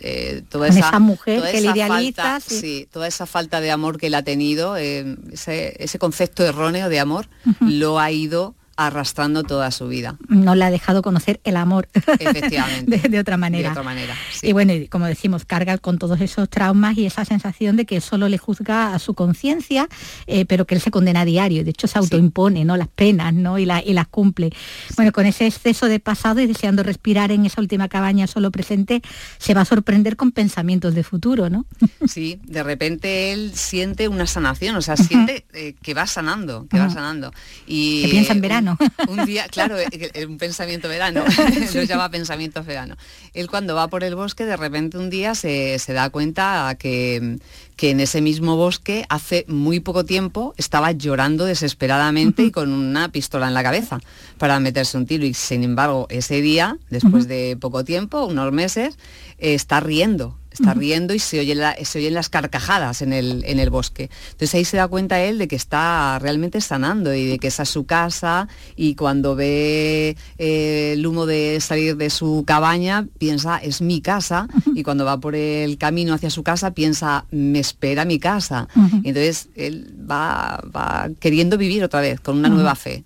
[0.00, 2.88] Eh, toda esa, mujer que le falta, sí.
[2.92, 7.28] toda esa falta de amor que él ha tenido, eh, ese, concepto erróneo de amor,
[7.60, 10.16] lo ha ido arrastrando toda su vida.
[10.28, 11.88] No le ha dejado conocer el amor.
[12.18, 13.08] Efectivamente.
[13.08, 13.68] de, otra manera.
[13.68, 17.76] De otra manera Y bueno, como decimos, carga con todos esos traumas y esa sensación
[17.76, 19.88] de que solo le juzga a su conciencia,
[20.26, 21.64] eh, pero que él se condena a diario.
[21.64, 22.76] De hecho, se autoimpone ¿no?
[22.76, 23.58] las penas ¿no?
[23.58, 24.50] y, y las cumple.
[24.96, 29.02] Bueno, con ese exceso de pasado y deseando respirar en esa última cabaña solo presente,
[29.38, 31.66] se va a sorprender con pensamientos de futuro, ¿no?
[32.06, 36.78] Sí, de repente él siente una sanación, o sea, siente eh, que va sanando, que
[36.78, 37.32] va sanando.
[37.66, 38.61] Y, que piensa en verano.
[39.08, 41.24] Un día, claro, eh, eh, un pensamiento verano,
[41.74, 42.96] lo llama pensamiento verano.
[43.34, 47.38] Él cuando va por el bosque, de repente un día se, da cuenta que,
[47.76, 53.10] que en ese mismo bosque hace muy poco tiempo estaba llorando desesperadamente y con una
[53.10, 54.00] pistola en la cabeza
[54.38, 55.24] para meterse un tiro.
[55.24, 58.96] Y sin embargo ese día, después de poco tiempo, unos meses,
[59.38, 63.70] está riendo está riendo y se, oye se oyen las carcajadas en el, en el
[63.70, 64.10] bosque.
[64.32, 67.62] Entonces ahí se da cuenta él de que está realmente sanando y de que esa
[67.64, 73.58] es su casa y cuando ve eh, el humo de salir de su cabaña piensa
[73.58, 78.04] es mi casa y cuando va por el camino hacia su casa piensa me espera
[78.04, 78.68] mi casa.
[79.04, 83.04] entonces él va, va, queriendo vivir otra vez con una nueva fe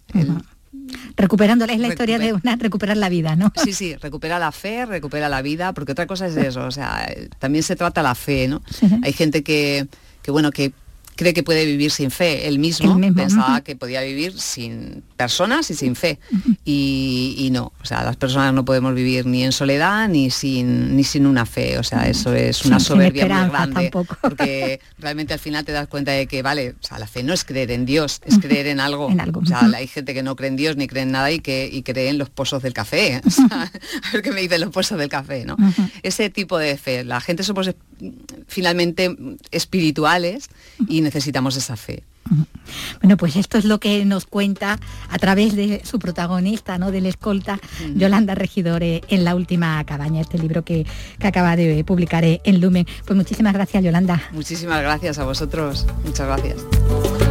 [1.16, 3.52] recuperándola es la historia de una recuperar la vida, ¿no?
[3.62, 7.08] Sí, sí, recupera la fe, recupera la vida, porque otra cosa es eso, o sea,
[7.38, 8.62] también se trata la fe, ¿no?
[9.02, 9.86] Hay gente que,
[10.22, 10.72] que bueno, que
[11.16, 12.46] cree que puede vivir sin fe.
[12.46, 16.18] Él mismo, pensaba que podía vivir sin personas y sin fe.
[16.64, 21.04] Y, no, o sea, las personas no podemos vivir ni en soledad ni sin, ni
[21.04, 21.78] sin una fe.
[21.78, 23.90] O sea, eso es una soberbia muy grande.
[24.20, 27.32] Porque realmente al final te das cuenta de que, vale, o sea, la fe no
[27.32, 29.06] es creer en Dios, es creer en algo.
[29.06, 31.68] O sea, hay gente que no cree en Dios ni cree en nada y que
[31.72, 33.20] y cree en los pozos del café.
[33.50, 33.70] a
[34.12, 35.56] ver qué me dicen los pozos del café, ¿no?
[36.02, 37.04] Ese tipo de fe.
[37.04, 37.70] La gente somos
[38.46, 39.16] finalmente
[39.50, 40.48] espirituales
[40.88, 42.02] y necesitamos esa fe.
[43.00, 46.90] Bueno, pues esto es lo que nos cuenta a través de su protagonista, ¿no?
[46.90, 47.60] Del escolta,
[47.94, 50.84] Yolanda Regidore, en la última cabaña, este libro que,
[51.18, 52.86] que acaba de publicar en Lumen.
[53.06, 54.20] Pues muchísimas gracias, Yolanda.
[54.32, 55.86] Muchísimas gracias a vosotros.
[56.04, 57.25] Muchas gracias.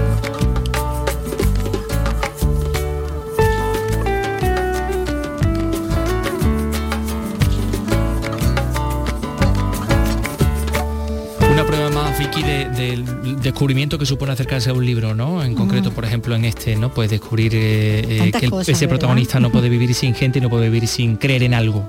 [12.17, 15.43] Del descubrimiento que supone acercarse a un libro, ¿no?
[15.43, 16.93] En concreto, por ejemplo, en este, ¿no?
[16.93, 20.87] Puedes descubrir eh, eh, que ese protagonista no puede vivir sin gente, no puede vivir
[20.87, 21.85] sin creer en algo,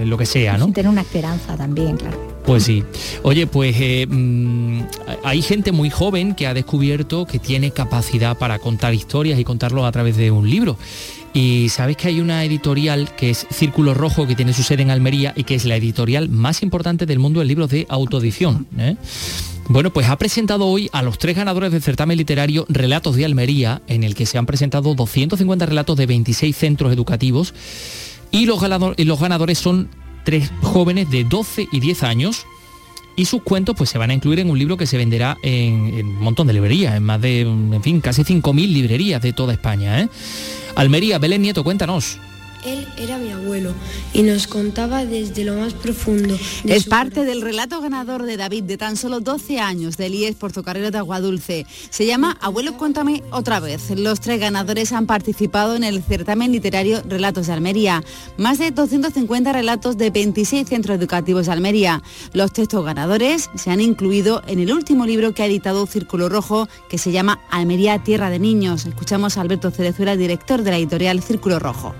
[0.00, 0.64] en lo que sea, ¿no?
[0.64, 2.34] Sin tener una esperanza también, claro.
[2.44, 2.84] Pues sí.
[3.22, 4.80] Oye, pues eh, mm,
[5.24, 9.86] hay gente muy joven que ha descubierto que tiene capacidad para contar historias y contarlo
[9.86, 10.76] a través de un libro.
[11.34, 14.90] Y sabéis que hay una editorial que es Círculo Rojo, que tiene su sede en
[14.92, 18.68] Almería y que es la editorial más importante del mundo de libros de autoedición.
[18.78, 18.96] ¿eh?
[19.68, 23.82] Bueno, pues ha presentado hoy a los tres ganadores del certamen literario Relatos de Almería,
[23.88, 27.52] en el que se han presentado 250 relatos de 26 centros educativos.
[28.30, 28.60] Y los
[29.20, 29.88] ganadores son
[30.24, 32.46] tres jóvenes de 12 y 10 años
[33.16, 36.06] y sus cuentos pues se van a incluir en un libro que se venderá en,
[36.06, 40.00] un montón de librerías, en más de, en fin, casi 5.000 librerías de toda España.
[40.00, 40.08] ¿eh?
[40.74, 42.18] Almería, Belén Nieto, cuéntanos.
[42.64, 43.74] Él era mi abuelo
[44.12, 46.38] y nos contaba desde lo más profundo.
[46.64, 50.52] es parte del relato ganador de David de tan solo 12 años del IES por
[50.52, 51.66] su carrera de Agua Dulce.
[51.90, 53.90] Se llama Abuelo Cuéntame otra vez.
[53.90, 58.02] Los tres ganadores han participado en el certamen literario Relatos de Almería.
[58.38, 62.02] Más de 250 relatos de 26 centros educativos de Almería.
[62.32, 66.68] Los textos ganadores se han incluido en el último libro que ha editado Círculo Rojo
[66.88, 68.86] que se llama Almería Tierra de Niños.
[68.86, 71.94] Escuchamos a Alberto Cerezuela, director de la editorial Círculo Rojo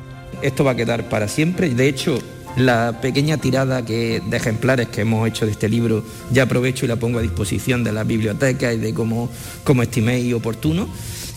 [0.45, 1.71] esto va a quedar para siempre.
[1.71, 2.19] De hecho,
[2.57, 6.97] la pequeña tirada de ejemplares que hemos hecho de este libro ya aprovecho y la
[6.97, 9.31] pongo a disposición de las bibliotecas y de cómo,
[9.65, 10.89] como estiméis oportuno.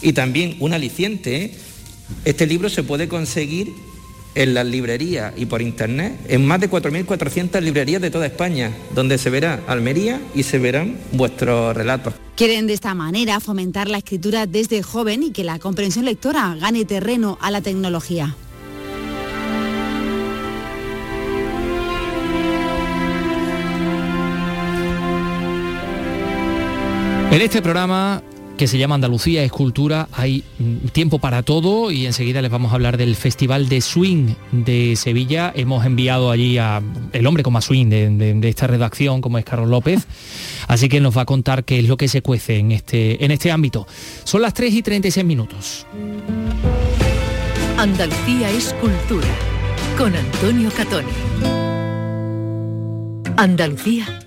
[0.01, 1.51] Y también un aliciente, ¿eh?
[2.26, 3.74] este libro se puede conseguir
[4.36, 9.18] en las librerías y por internet, en más de 4.400 librerías de toda España, donde
[9.18, 12.14] se verá Almería y se verán vuestros relatos.
[12.36, 16.86] Quieren de esta manera fomentar la escritura desde joven y que la comprensión lectora gane
[16.86, 18.36] terreno a la tecnología.
[27.30, 28.23] En este programa
[28.57, 32.75] que se llama Andalucía Escultura hay mm, tiempo para todo y enseguida les vamos a
[32.75, 35.51] hablar del Festival de Swing de Sevilla.
[35.55, 36.82] Hemos enviado allí a
[37.13, 40.07] el hombre con más swing de, esta redacción, como es Carlos López,
[40.67, 43.32] así que nos va a contar qué es lo que se cuece en este, en
[43.32, 43.86] este ámbito.
[44.23, 45.86] Son las 3 y 36 minutos.
[47.78, 49.28] Andalucía Escultura
[49.97, 51.07] con Antonio Catoni.
[53.36, 54.26] Andalucía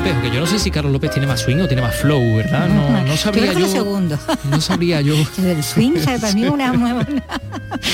[0.00, 2.68] López, yo no sé si Carlos López tiene más swing o tiene más flow, ¿verdad?
[2.68, 3.68] No, no sabría yo.
[3.68, 4.18] segundo.
[4.50, 5.14] No sabría yo.
[5.44, 7.06] El swing para mí una nueva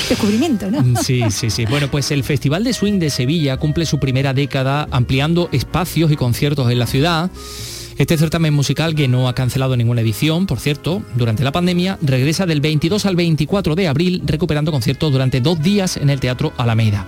[0.09, 0.81] descubrimiento, ¿no?
[0.81, 1.65] Mm, sí, sí, sí.
[1.65, 6.15] Bueno, pues el Festival de Swing de Sevilla cumple su primera década ampliando espacios y
[6.15, 7.29] conciertos en la ciudad.
[7.97, 12.45] Este certamen musical, que no ha cancelado ninguna edición, por cierto, durante la pandemia, regresa
[12.45, 17.07] del 22 al 24 de abril, recuperando conciertos durante dos días en el Teatro Alameda.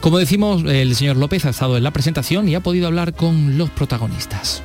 [0.00, 3.58] Como decimos, el señor López ha estado en la presentación y ha podido hablar con
[3.58, 4.62] los protagonistas.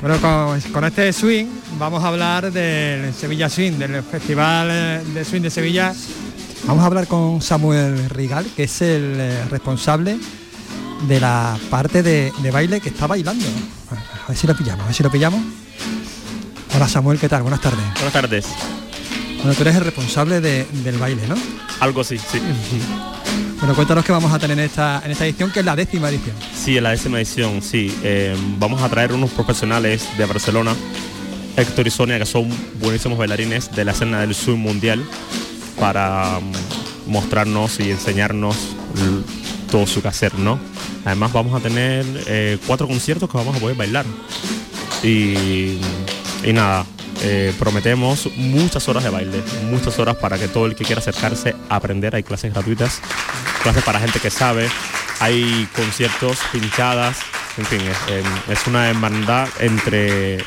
[0.00, 5.24] Bueno, con, con este swing vamos a hablar del Sevilla Swing, del Festival eh, de
[5.24, 5.92] Swing de Sevilla.
[6.64, 10.16] Vamos a hablar con Samuel Rigal, que es el eh, responsable
[11.08, 13.44] de la parte de, baile que está bailando.
[13.90, 15.42] A ver si lo pillamos, a ver si lo pillamos.
[16.76, 17.42] Hola Samuel, ¿qué tal?
[17.42, 17.84] Buenas tardes.
[17.94, 18.46] Buenas tardes.
[19.38, 21.34] Bueno, tú eres el responsable del baile, ¿no?
[21.80, 22.40] Algo sí, sí.
[23.58, 26.10] Bueno, cuéntanos qué vamos a tener en esta, en esta edición, que es la décima
[26.10, 26.36] edición.
[26.54, 27.92] Sí, en la décima edición, sí.
[28.04, 30.76] Eh, vamos a traer unos profesionales de Barcelona
[31.56, 32.48] Héctor y Sonia, que son
[32.80, 35.04] buenísimos bailarines de la escena del swing mundial,
[35.78, 38.56] para mm, mostrarnos y enseñarnos
[39.70, 40.58] todo su quehacer, ¿no?
[41.04, 44.06] Además vamos a tener eh, cuatro conciertos que vamos a poder bailar.
[45.02, 45.78] Y,
[46.52, 46.86] nada,
[47.22, 51.56] eh, prometemos muchas horas de baile, muchas horas para que todo el que quiera acercarse
[51.68, 53.00] a aprender, hay clases gratuitas,
[53.62, 54.68] clases para gente que sabe,
[55.20, 57.18] hay conciertos, pinchadas,
[57.58, 60.38] en fin, es, es una hermandad entre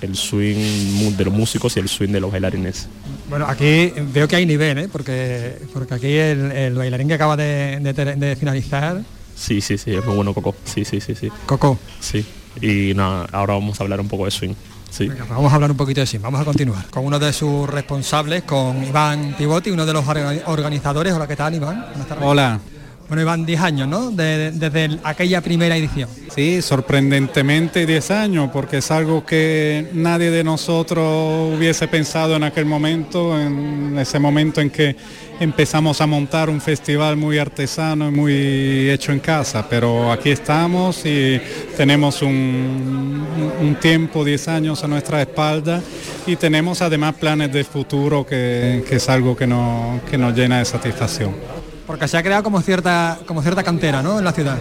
[0.00, 2.88] el swing de los músicos y el swing de los bailarines.
[3.28, 4.88] Bueno, aquí veo que hay nivel, ¿eh?
[4.90, 9.02] porque, porque aquí el, bailarín que acaba de, finalizar...
[9.34, 10.54] Sí, sí, sí, es muy bueno Coco.
[10.64, 11.28] Sí, sí, sí, sí.
[11.44, 11.78] Coco.
[12.00, 12.24] Sí.
[12.62, 14.54] Y nada, ahora vamos a hablar un poco de swing.
[14.90, 15.08] Sí.
[15.08, 17.68] Pues vamos a hablar un poquito de swing, vamos a continuar con uno de sus
[17.68, 21.12] responsables, con Iván Pivoti, uno de los organizadores.
[21.12, 21.84] Hola, ¿qué tal Iván?
[22.22, 22.60] Hola.
[23.08, 24.10] Bueno, van 10 años, ¿no?
[24.10, 26.08] desde aquella primera edición.
[26.34, 32.66] Sí, sorprendentemente 10 años, porque es algo que nadie de nosotros hubiese pensado en aquel
[32.66, 34.96] momento, en ese momento en que
[35.38, 41.04] empezamos a montar un festival muy artesano y muy hecho en casa, pero aquí estamos
[41.06, 41.40] y
[41.76, 45.80] tenemos un, tiempo, 10 años a nuestra espalda
[46.26, 51.55] y tenemos además planes de futuro que, es algo que nos llena de satisfacción.
[51.86, 54.18] Porque se ha creado como cierta, como cierta cantera ¿no?
[54.18, 54.58] en la ciudad.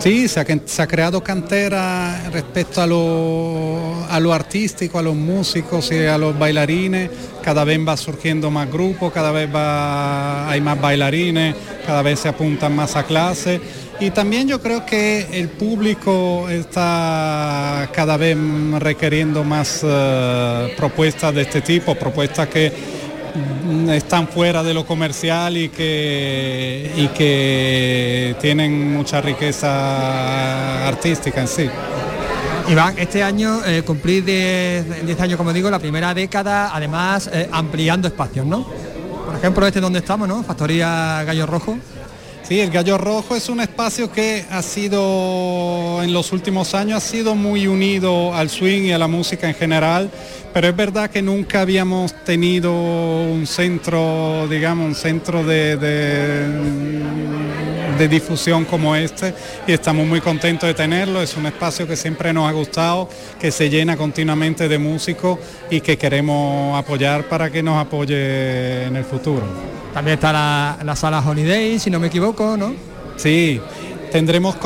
[0.00, 6.06] Sí, se ha, creado cantera respecto a lo, a lo artístico, a los músicos y
[6.06, 7.10] a los bailarines.
[7.42, 12.28] Cada vez va surgiendo más grupos, cada vez va, hay más bailarines, cada vez se
[12.28, 13.60] apuntan más a clases.
[13.98, 18.36] Y también yo creo que el público está cada vez
[18.78, 22.72] requiriendo más eh, propuestas de este tipo, propuestas que
[23.90, 31.68] están fuera de lo comercial y que, y que tienen mucha riqueza artística en sí.
[32.68, 38.08] Iván, este año eh, cumplí 10 años, como digo, la primera década, además eh, ampliando
[38.08, 38.66] espacios, ¿no?
[39.24, 40.42] Por ejemplo, este donde estamos, ¿no?
[40.42, 41.78] Factoría Gallo Rojo.
[42.48, 47.06] Sí, el Gallo Rojo es un espacio que ha sido, en los últimos años, ha
[47.06, 50.10] sido muy unido al swing y a la música en general
[50.52, 55.76] pero es verdad que nunca habíamos tenido un centro, digamos, un centro de,
[58.06, 59.34] difusión como este
[59.66, 61.20] y estamos muy contentos de tenerlo.
[61.20, 63.08] Es un espacio que siempre nos ha gustado,
[63.40, 65.38] que se llena continuamente de músicos
[65.70, 69.42] y que queremos apoyar para que nos apoye en el futuro.
[69.92, 72.74] También está la, la sala Holiday, si no me equivoco, ¿no?
[73.16, 73.60] Sí,
[74.10, 74.56] Tendremos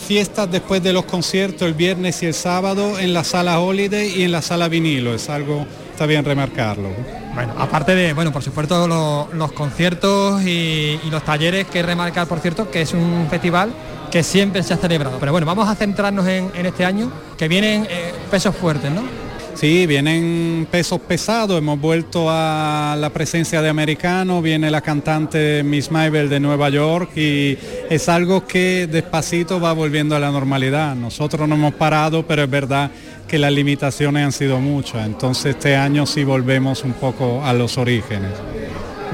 [0.00, 4.22] fiestas después de los conciertos el viernes y el sábado en la sala Holiday y
[4.22, 5.14] en la sala vinilo.
[5.14, 6.90] Es algo, está bien remarcarlo.
[7.34, 8.88] Bueno, aparte de, bueno, por supuesto
[9.32, 13.72] los, conciertos y, los talleres que remarcar, por cierto, que es un festival
[14.10, 15.18] que siempre se ha celebrado.
[15.20, 19.02] Pero bueno, vamos a centrarnos en, este año, que vienen eh, pesos fuertes, ¿no?
[19.54, 25.90] Sí, vienen pesos pesados, hemos vuelto a la presencia de americano, viene la cantante Miss
[25.90, 27.56] Mabel de Nueva York y
[27.88, 30.96] es algo que despacito va volviendo a la normalidad.
[30.96, 32.90] Nosotros no hemos parado, pero es verdad
[33.28, 37.78] que las limitaciones han sido muchas, entonces este año sí volvemos un poco a los
[37.78, 38.32] orígenes.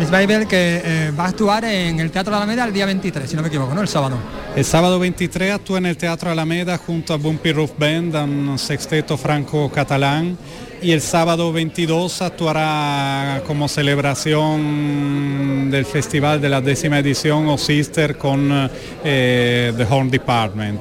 [0.01, 3.37] Miss Babel que eh, va a actuar en el Teatro Alameda el día 23, si
[3.37, 3.83] no me equivoco, ¿no?
[3.83, 4.17] El sábado.
[4.57, 9.19] El sábado 23 actúa en el Teatro Alameda junto a Bumpy Roof Band, un sexteto
[9.19, 10.39] franco-catalán.
[10.81, 18.17] Y el sábado 22 actuará como celebración del festival de la décima edición o Sister
[18.17, 18.71] con
[19.05, 20.81] eh, The Horn Department.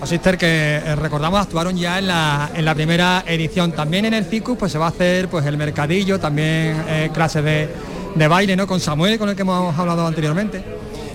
[0.00, 3.70] O Sister que eh, recordamos actuaron ya en la, en la primera edición.
[3.70, 6.82] También en el CICUS pues se va a hacer pues el mercadillo, también
[7.12, 7.68] clases de
[8.14, 8.66] de baile, ¿no?
[8.66, 10.62] Con Samuel, con el que hemos hablado anteriormente.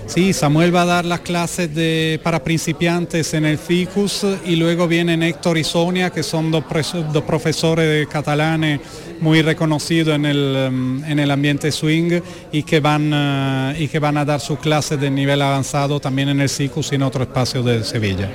[0.08, 4.88] Sí, Samuel va a dar las clases de, para principiantes en el FICUS y luego
[4.88, 6.64] vienen Héctor y Sonia, que son dos,
[7.12, 8.80] dos profesores catalanes
[9.20, 12.20] muy reconocidos en el, em, en el ambiente swing
[12.50, 16.30] y que, van, eh, y que van a dar sus clases de nivel avanzado también
[16.30, 18.30] en el FICUS y en otro espacio de Sevilla.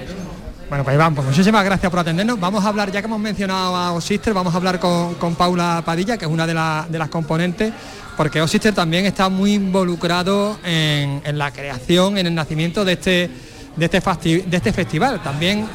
[0.74, 2.40] Bueno, pues Iván, pues muchísimas gracias por atendernos.
[2.40, 6.18] Vamos a hablar, ya que hemos mencionado a Osister, vamos a hablar con, Paula Padilla,
[6.18, 6.56] que es una de,
[6.90, 7.72] de las componentes
[8.18, 13.30] porque Osister también está muy involucrado en, la creación, en el nacimiento de este,
[13.76, 14.02] de este,
[14.48, 15.22] de este festival.
[15.22, 15.68] También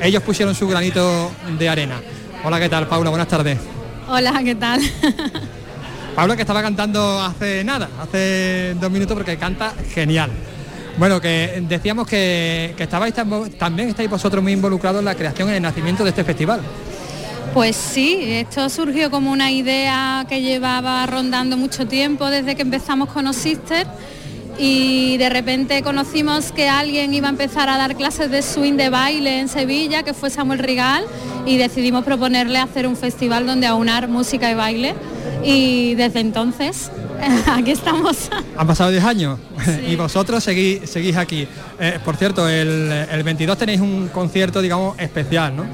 [0.00, 2.00] ellos pusieron su granito de arena.
[2.42, 3.10] Hola, ¿qué tal, Paula?
[3.10, 3.58] Buenas tardes.
[4.08, 4.80] Hola, ¿qué tal?
[6.16, 10.30] Paula que estaba cantando hace nada, hace dos minutos porque canta genial.
[10.98, 13.14] Bueno, que decíamos que, que estabais
[13.58, 16.60] también estáis vosotros muy involucrados en la creación, en el nacimiento de este festival.
[17.52, 23.08] Pues sí, esto surgió como una idea que llevaba rondando mucho tiempo desde que empezamos
[23.10, 23.86] con Osister
[24.58, 28.88] y de repente conocimos que alguien iba a empezar a dar clases de swing de
[28.88, 31.04] baile en Sevilla, que fue Samuel Rigal,
[31.44, 34.94] y decidimos proponerle hacer un festival donde aunar música y baile
[35.44, 36.90] y desde entonces
[37.46, 38.30] aquí estamos.
[38.56, 39.38] Han pasado 10 años
[39.88, 41.46] y vosotros seguís, seguís aquí.
[41.78, 45.64] Eh, por cierto, el, el 22 tenéis un concierto, digamos, especial, ¿no?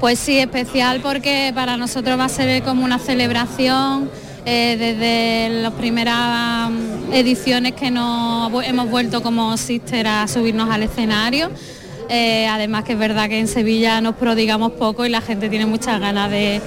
[0.00, 4.08] Pues sí, especial porque para nosotros va a ser como una celebración
[4.46, 10.84] eh, desde las primeras mm, ediciones que nos hemos vuelto como Sister a subirnos al
[10.84, 11.50] escenario.
[12.08, 15.66] Eh, además que es verdad que en Sevilla nos prodigamos poco y la gente tiene
[15.66, 16.62] muchas ganas de,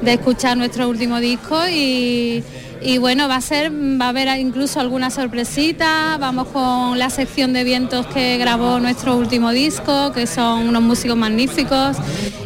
[0.00, 2.42] de escuchar nuestro último disco y,
[2.82, 7.52] y bueno, va a ser, va a haber incluso alguna sorpresita, vamos con la sección
[7.52, 11.96] de vientos que grabó nuestro último disco, que son unos músicos magníficos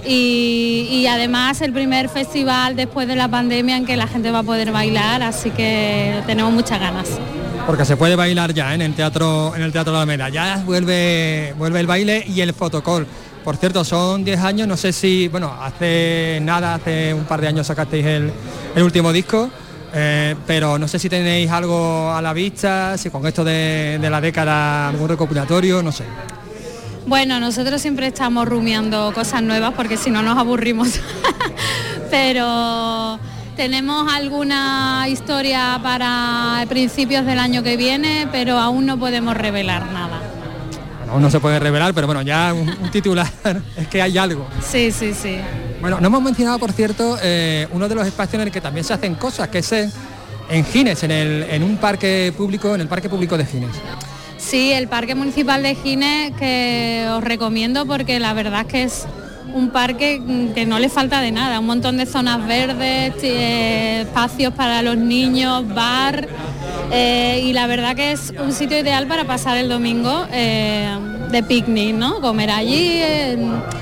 [0.06, 4.42] y, además el primer festival después de la pandemia en que la gente va a
[4.42, 7.08] poder bailar, así que tenemos muchas ganas.
[7.66, 8.74] porque se puede bailar ya ¿eh?
[8.74, 10.28] en el teatro en el teatro de la Alameda.
[10.28, 13.06] Ya vuelve vuelve el baile y el fotocall.
[13.44, 17.48] Por cierto, son 10 años, no sé si, bueno, hace nada, hace un par de
[17.48, 18.32] años sacasteis el,
[18.76, 19.50] último disco,
[19.92, 24.10] eh, pero no sé si tenéis algo a la vista, si con esto de, de
[24.10, 26.04] la década algún recopilatorio, no sé.
[27.06, 31.00] Bueno, nosotros siempre estamos rumiando cosas nuevas porque si no nos aburrimos.
[32.10, 33.18] Pero
[33.56, 40.20] tenemos alguna historia para principios del año que viene, pero aún no podemos revelar nada.
[40.98, 43.30] Bueno, aún no se puede revelar, pero bueno, ya un, titular
[43.76, 44.48] es que hay algo.
[44.62, 45.36] Sí, sí, sí.
[45.80, 48.84] Bueno, no hemos mencionado, por cierto, eh, uno de los espacios en el que también
[48.84, 52.88] se hacen cosas, que es en Gines, en, el, en un parque público, en el
[52.88, 53.70] parque público de Gines.
[54.36, 59.06] Sí, el Parque Municipal de Gines que os recomiendo porque la verdad es que es
[59.54, 60.20] un parque
[60.54, 64.96] que no le falta de nada, un montón de zonas verdes, eh, espacios para los
[64.96, 66.26] niños, bar
[66.92, 70.26] eh, y la verdad que es un sitio ideal para pasar el domingo
[71.30, 72.20] de picnic, ¿no?
[72.20, 73.02] Comer allí,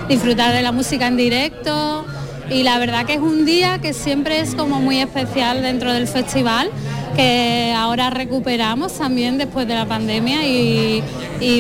[0.09, 2.07] disfrutar de la música en directo
[2.51, 6.09] y la verdad que es un día que siempre es como muy especial dentro del
[6.09, 6.70] festival
[7.14, 11.03] que ahora recuperamos también después de la pandemia y,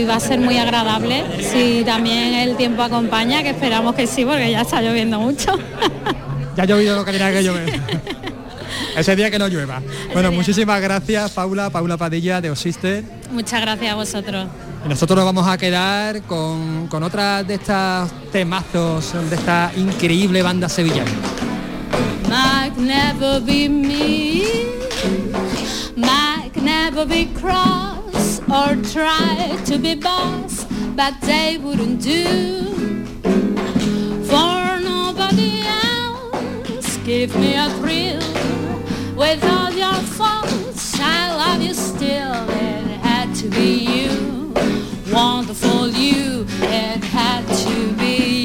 [0.08, 4.50] va a ser muy agradable si también el tiempo acompaña, que esperamos que sí, porque
[4.50, 5.58] ya está lloviendo mucho.
[6.56, 7.80] ya ha llovido lo que tenía que llover.
[8.96, 9.82] Ese día que no llueva.
[10.12, 13.04] Bueno, muchísimas gracias Paula, Paula Padilla de Osister.
[13.32, 14.46] Muchas gracias a vosotros.
[14.86, 20.68] Nosotros nos vamos a quedar con, con otra de estas temazos de esta increíble banda
[20.68, 21.10] sevillana.
[25.96, 30.64] Might never be cross or try to be boss,
[30.94, 32.64] but they wouldn't do
[34.24, 36.98] for nobody else.
[37.04, 38.20] Give me a thrill
[39.16, 40.98] with all your faults.
[41.00, 42.48] I love you still.
[42.50, 44.37] It had to be you,
[45.12, 46.46] wonderful you.
[46.60, 48.37] It had to be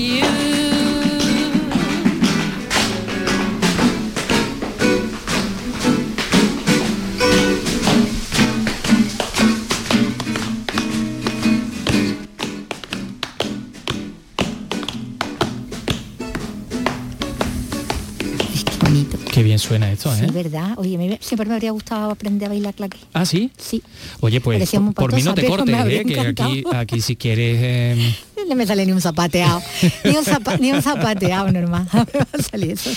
[19.53, 20.25] bien suena esto, ¿eh?
[20.25, 20.73] Sí, verdad.
[20.77, 22.97] Oye, siempre me habría gustado aprender a bailar claqué.
[23.13, 23.51] ¿Ah, sí?
[23.57, 23.83] Sí.
[24.19, 26.03] Oye, pues por, mí no te cortes, ¿eh?
[26.05, 27.57] Que aquí, aquí si quieres...
[27.61, 28.15] Eh...
[28.49, 29.61] No me sale ni un zapateado.
[30.03, 30.25] ni, un
[30.59, 31.87] ni un zapateado normal.
[31.93, 32.89] me va a salir eso.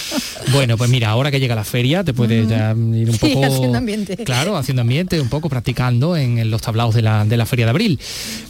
[0.51, 3.45] Bueno, pues mira, ahora que llega la feria, te puedes ya ir un poco...
[3.45, 4.17] haciendo ambiente.
[4.25, 7.71] Claro, haciendo ambiente, un poco practicando en, los tablaos de la, de la feria de
[7.71, 8.01] abril.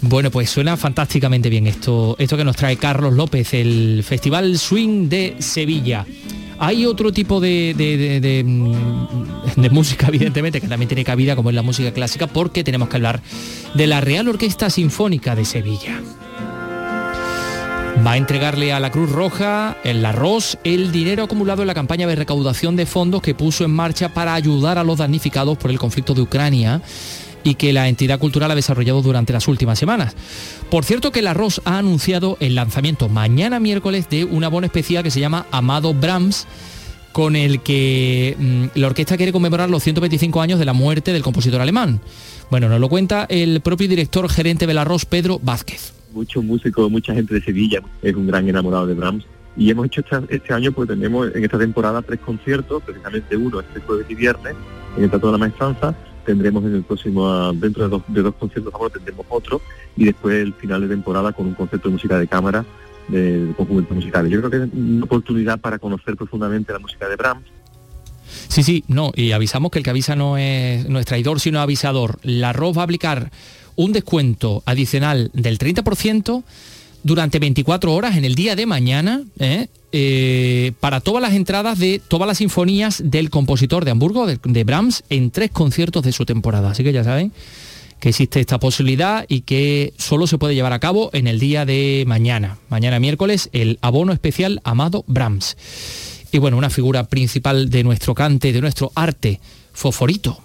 [0.00, 5.08] Bueno, pues suena fantásticamente bien esto, esto que nos trae Carlos López, el Festival Swing
[5.08, 6.06] de Sevilla.
[6.58, 7.74] Hay otro tipo de,
[8.44, 12.88] mm, de, música, evidentemente, que también tiene cabida, como es la música clásica, porque tenemos
[12.88, 13.22] que hablar
[13.74, 16.00] de la Real Orquesta Sinfónica de Sevilla.
[18.06, 22.06] Va a entregarle a la Cruz Roja, el arroz, el dinero acumulado en la campaña
[22.06, 25.78] de recaudación de fondos que puso en marcha para ayudar a los damnificados por el
[25.78, 26.82] conflicto de Ucrania
[27.46, 30.16] y que la entidad cultural ha desarrollado durante las últimas semanas.
[30.68, 35.04] Por cierto que el Arroz ha anunciado el lanzamiento mañana miércoles de un abono especial
[35.04, 36.48] que se llama Amado Brahms,
[37.12, 41.22] con el que mm, la orquesta quiere conmemorar los 125 años de la muerte del
[41.22, 42.00] compositor alemán.
[42.50, 45.94] Bueno, nos lo cuenta el propio director gerente del Arroz, Pedro Vázquez.
[46.12, 49.24] Muchos músicos, mucha gente de Sevilla es un gran enamorado de Brahms
[49.56, 53.80] y hemos hecho este, año, pues tenemos en esta temporada tres conciertos, precisamente uno este
[53.80, 54.54] jueves y viernes
[54.96, 55.94] en el Teatro de la Maestranza,
[56.26, 59.62] tendremos en el próximo, ah, dentro de dos, de dos conciertos ahora tendremos otro
[59.96, 62.66] y después el final de temporada con un concierto de música de cámara
[63.08, 64.30] de, conjuntos musicales.
[64.30, 67.44] Yo creo que es una oportunidad para conocer profundamente la música de Brahms.
[68.48, 71.60] Sí, sí, no, y avisamos que el que avisa no es, no es traidor, sino
[71.60, 72.18] avisador.
[72.22, 73.30] La ROV va a aplicar
[73.76, 76.42] un descuento adicional del 30%
[77.06, 79.68] durante 24 horas en el día de mañana ¿eh?
[79.92, 85.04] Eh, para todas las entradas de todas las sinfonías del compositor de Hamburgo, de, Brahms,
[85.08, 86.70] en tres conciertos de su temporada.
[86.70, 87.32] Así que ya saben
[88.00, 91.64] que existe esta posibilidad y que solo se puede llevar a cabo en el día
[91.64, 95.56] de mañana, mañana miércoles, el abono especial Amado Brahms.
[96.32, 99.40] Y bueno, una figura principal de nuestro cante, de nuestro arte,
[99.72, 100.40] Foforito.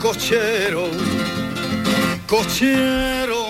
[0.00, 0.88] cochero,
[2.26, 3.47] cochero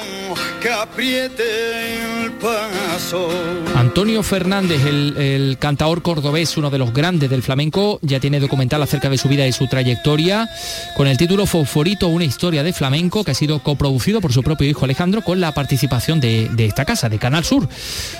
[0.61, 3.29] que apriete el paso.
[3.75, 8.83] Antonio Fernández, el, el cantador cordobés, uno de los grandes del flamenco, ya tiene documental
[8.83, 10.49] acerca de su vida y su trayectoria,
[10.97, 14.69] con el título Fosforito, una historia de flamenco, que ha sido coproducido por su propio
[14.69, 17.69] hijo Alejandro, con la participación de, de esta casa, de Canal Sur.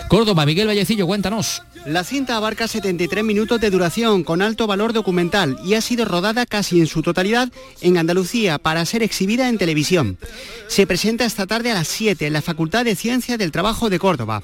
[0.09, 1.63] Córdoba, Miguel Vallecillo, cuéntanos.
[1.87, 6.45] La cinta abarca 73 minutos de duración con alto valor documental y ha sido rodada
[6.45, 10.19] casi en su totalidad en Andalucía para ser exhibida en televisión.
[10.67, 13.99] Se presenta esta tarde a las 7 en la Facultad de Ciencias del Trabajo de
[13.99, 14.43] Córdoba.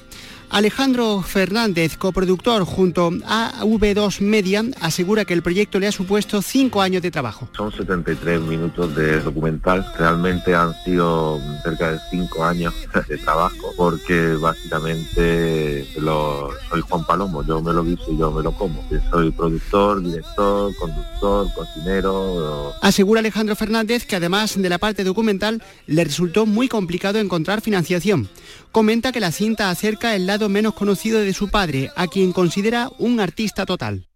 [0.55, 6.81] Alejandro Fernández, coproductor junto a V2 Media, asegura que el proyecto le ha supuesto cinco
[6.81, 7.49] años de trabajo.
[7.57, 12.73] Son 73 minutos de documental, realmente han sido cerca de cinco años
[13.09, 18.41] de trabajo, porque básicamente lo, soy Juan Palomo, yo me lo guiso y yo me
[18.41, 18.81] lo como.
[19.11, 22.73] Soy productor, director, conductor, cocinero.
[22.81, 28.29] Asegura Alejandro Fernández que además de la parte documental le resultó muy complicado encontrar financiación.
[28.75, 32.91] Comenta que la cinta acerca el lado menos conocido de su padre, a quien considera
[32.97, 34.09] un artista total.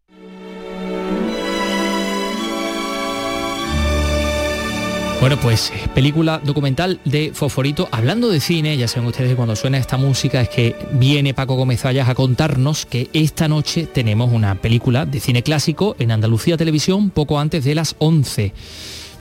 [5.21, 7.87] Bueno, pues película documental de Fosforito.
[7.89, 11.55] Hablando de cine, ya saben ustedes que cuando suena esta música es que viene Paco
[11.55, 16.57] Gómez Ayas a contarnos que esta noche tenemos una película de cine clásico en Andalucía
[16.57, 18.51] Televisión poco antes de las 11.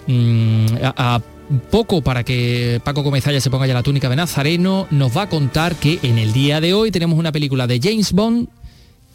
[0.08, 1.20] Mm, a
[1.70, 5.28] poco para que Paco Comezalla se ponga ya la túnica de Nazareno, nos va a
[5.28, 8.48] contar que en el día de hoy tenemos una película de James Bond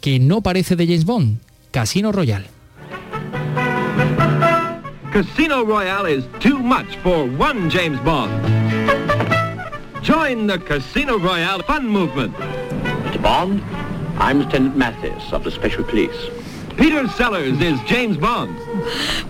[0.00, 1.38] que no parece de James Bond,
[1.70, 2.46] Casino Royale.
[5.12, 8.32] Casino Royale is too much for one James Bond.
[10.02, 12.34] Join the Casino Royale fun movement.
[12.34, 13.22] Mr.
[13.22, 13.62] Bond,
[14.18, 16.43] I'm Lieutenant Mathis of the Special Police.
[16.76, 18.50] Peter Sellers is James Bond.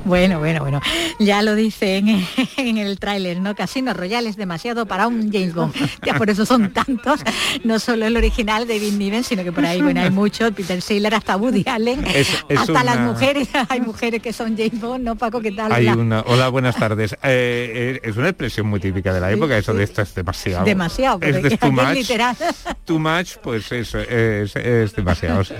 [0.04, 0.80] Bueno, bueno, bueno.
[1.18, 2.08] Ya lo dicen
[2.56, 3.54] en el tráiler, ¿no?
[3.54, 5.74] Casino Royale es demasiado para un James Bond.
[6.04, 7.20] Ya por eso son tantos.
[7.62, 10.52] No solo el original de Vin Niven, sino que por ahí, bueno, hay muchos.
[10.52, 12.04] Peter Saylor, hasta Woody Allen.
[12.06, 13.48] Es- es hasta una- las mujeres.
[13.68, 15.40] Hay mujeres que son James Bond, ¿no, Paco?
[15.40, 15.72] ¿Qué tal?
[15.72, 17.12] Hay una, hola, buenas tardes.
[17.14, 20.64] Eh, eh, es una expresión muy típica de la época, eso de esto es demasiado.
[20.64, 21.88] Demasiado, Es de too much.
[21.94, 22.36] literal.
[22.84, 25.44] Too much, pues eso, es, es demasiado.
[25.44, 25.54] sí.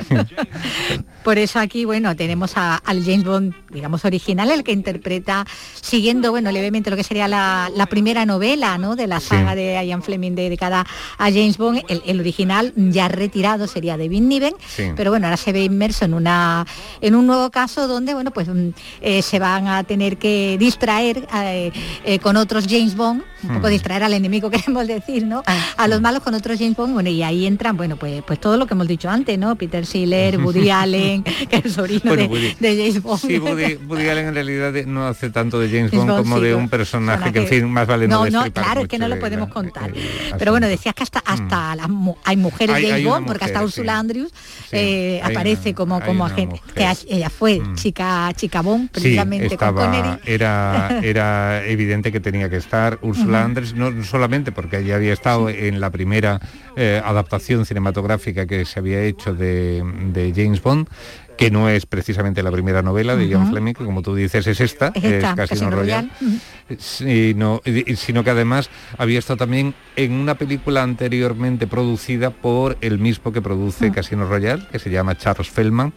[1.23, 5.45] Por eso aquí, bueno, tenemos a- al James Bond, digamos, original, el que interpreta,
[5.81, 8.95] siguiendo, bueno, levemente lo que sería la, la primera novela, ¿no?
[8.95, 10.87] De la saga de Ian Fleming dedicada
[11.19, 11.83] a James Bond.
[11.89, 14.85] El, el original, ya retirado, sería de Vin Niven, Sí.
[14.95, 16.65] pero bueno, ahora se ve inmerso en una
[17.01, 18.69] en un nuevo caso donde, bueno, pues mm,
[19.01, 21.73] eh, se van a tener que distraer eh,
[22.05, 23.71] eh, con otros James Bond, un poco Hmm.
[23.71, 25.43] distraer al enemigo, queremos decir, ¿no?
[25.77, 28.57] A los malos con otros James Bond, bueno, y ahí entran, bueno, pues, pues todo
[28.59, 29.57] lo que hemos dicho antes, ¿no?
[29.57, 33.21] Peter Sealer, Woody Allen, que el sobrino Bueno, de, Woody- de James Bond.
[33.21, 36.45] Sí, Woody, Woody Allen en realidad no hace tanto de James Bond Bond, como sí,
[36.45, 39.15] de un personaje que, en fin, más vale no, no, claro, es que no lo
[39.17, 39.93] de- podemos de- contar.
[39.93, 40.01] de-
[40.39, 41.89] Pero bueno, decías que hasta hasta las
[42.25, 43.83] hay mujeres Hay- James hay Bond, porque hasta sí.
[43.89, 44.33] Andrews
[44.73, 47.75] eh, aparece una- como como agente, que ella fue Mm.
[47.77, 50.21] chica chica Bond, precisamente con estaba, Connery.
[50.27, 53.47] era, era evidente que tenía que estar Ursula Ujú.
[53.47, 56.41] Andrés, no solamente porque ella había estado en la primera
[56.77, 60.89] eh, adaptación cinematográfica que se había hecho de, de James Bond,
[61.37, 63.51] que no es precisamente la primera novela de Ian Ujú.
[63.53, 65.69] Fleming, que como tú dices es esta, Es esta, es Casino.
[65.79, 66.39] Ujú.
[66.79, 67.61] Sino,
[67.97, 73.43] sino que además había estado también en una película anteriormente producida por el mismo que
[73.43, 75.93] produce Casino Royale, que se llama Charles Feldman,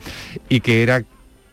[0.49, 1.03] y que era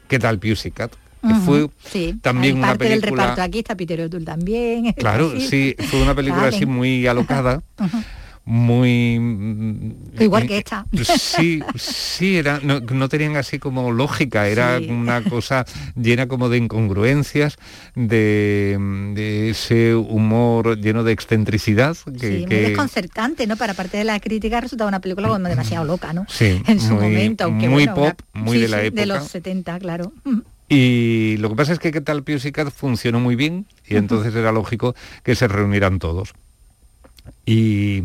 [0.09, 0.93] ¿Qué tal Pussycat?
[1.27, 4.93] Que fue sí, también una parte del película- reparto aquí está Peter O'Toole también.
[4.93, 7.63] Claro, sí, fue una película así muy alocada.
[8.47, 9.95] muy...
[10.21, 10.87] Igual que esta.
[11.05, 14.89] Sí, sí, era, no, no tenían así como lógica, era Sí.
[14.91, 15.65] una cosa
[15.97, 17.57] llena como de incongruencias,
[17.95, 18.77] de,
[19.15, 21.97] de ese humor lleno de excentricidad.
[22.21, 23.57] Que, Sí, que- muy desconcertante, ¿no?
[23.57, 26.27] Para parte de la crítica resultaba una película como demasiado loca, ¿no?
[26.29, 29.01] Sí, en su muy- momento, aunque muy bueno, pop, una- muy sí, de la época.
[29.01, 30.13] De los 70, claro.
[30.69, 34.51] Y lo que pasa es que qué tal Pussycat funcionó muy bien y entonces era
[34.53, 36.33] lógico que se reunieran todos.
[37.47, 38.05] Y,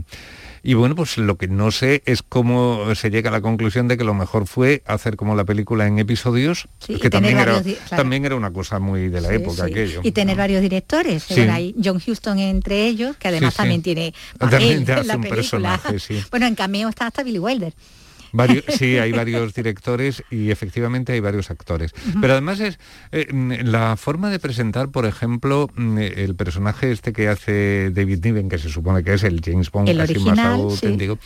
[0.63, 3.97] y bueno, pues lo que no sé es cómo se llega a la conclusión de
[3.97, 7.77] que lo mejor fue hacer como la película en episodios, Sí, que también era, claro.
[7.89, 9.71] también era una cosa muy de la Sí, época sí.
[9.71, 10.01] aquello.
[10.03, 11.29] Y tener varios directores.
[11.31, 15.81] Hay John Huston entre ellos, que además también tiene También papel en hace la película.
[16.31, 17.73] Bueno, en cameo está hasta Billy Wilder.
[18.67, 21.93] Sí, hay varios directores y efectivamente hay varios actores.
[22.19, 22.79] Pero además es
[23.11, 23.27] eh,
[23.63, 28.69] la forma de presentar, por ejemplo, el personaje este que hace David Niven, que se
[28.69, 31.17] supone que es el James Bond el original, más auténtico,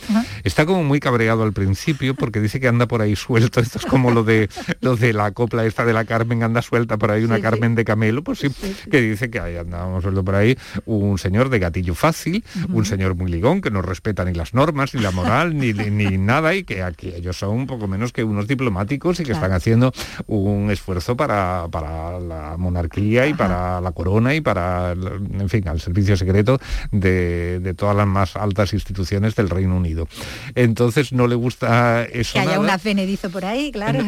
[0.42, 3.60] está como muy cabreado al principio porque dice que anda por ahí suelto.
[3.60, 4.48] Esto es como lo de
[4.80, 7.84] lo de la copla esta de la Carmen anda suelta por ahí, una Carmen de
[7.84, 8.48] Camelo, pues sí,
[8.90, 13.14] que dice que ahí andábamos suelto por ahí un señor de gatillo fácil, un señor
[13.14, 16.64] muy ligón que no respeta ni las normas, ni la moral, ni, ni nada, y
[16.64, 19.92] que aquí ellos son un poco menos que unos diplomáticos y que están haciendo
[20.26, 25.80] un esfuerzo para, para la monarquía y para la corona y para, en fin, al
[25.80, 26.58] servicio secreto
[26.90, 30.08] de, de, todas las más altas instituciones del Reino Unido.
[30.54, 32.34] Entonces no le gusta eso.
[32.34, 34.00] Que haya una fenedizo por ahí, claro.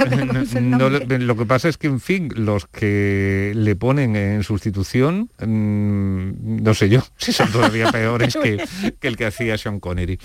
[1.18, 6.74] lo que pasa es que, en fin, los que le ponen en sustitución, mm, no
[6.74, 8.64] sé yo si son todavía peores que,
[9.00, 10.18] que el que hacía Sean Connery.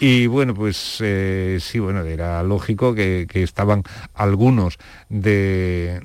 [0.00, 3.82] Y bueno, pues eh, sí, bueno, era lógico que, estaban
[4.14, 4.78] algunos
[5.08, 6.00] de,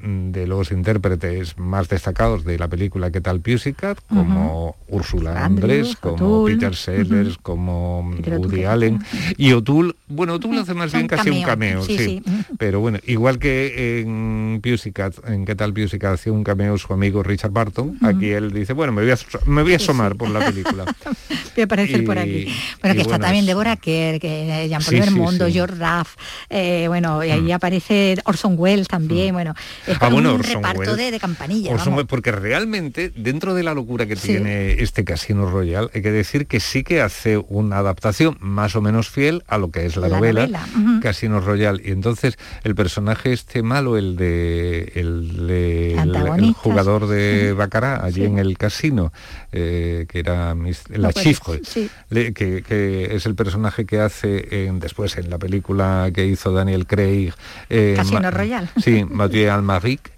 [0.47, 3.99] los intérpretes más destacados de la película ¿Qué tal Pussycat?
[4.07, 8.99] Como Úrsula Andrés, como Peter Sellers, como Woody Allen.
[9.37, 12.21] Y O'Toole, bueno, O'Toole hace más bien casi un cameo, sí,
[12.57, 16.13] Pero bueno, igual que en Pussycat, en ¿Qué tal Pussycat?
[16.13, 19.63] hacía un cameo su amigo Richard Barton, aquí él dice, bueno, me voy a, me
[19.63, 20.85] voy a asomar por la película.
[21.55, 22.47] voy a aparecer por aquí.
[22.81, 25.75] Bueno, que está también Deborah Kerr, que Jean-Paul Bermondo, George
[26.49, 27.51] Eh, bueno, y ahí mm.
[27.51, 29.33] aparece Orson Welles también, mm.
[29.33, 29.53] bueno,
[29.87, 31.75] es ah, un reparto de, de, campanilla.
[32.07, 36.59] porque realmente, dentro de la locura que tiene este Casino Royal, hay que decir que
[36.59, 40.47] sí que hace una adaptación más o menos fiel a lo que es la, novela,
[41.01, 41.81] Casino Royal.
[41.83, 48.57] Y entonces el personaje este malo, el de el, jugador de Bacará allí en el
[48.57, 49.11] casino,
[49.51, 50.55] eh, que era
[50.89, 51.61] la Chifre,
[52.09, 55.78] que, es el personaje que hace en, después en la película
[56.13, 57.33] que hizo Daniel Craig.
[57.69, 58.69] Eh, Casino Royal.
[58.77, 60.11] Sí, Mathieu Almaric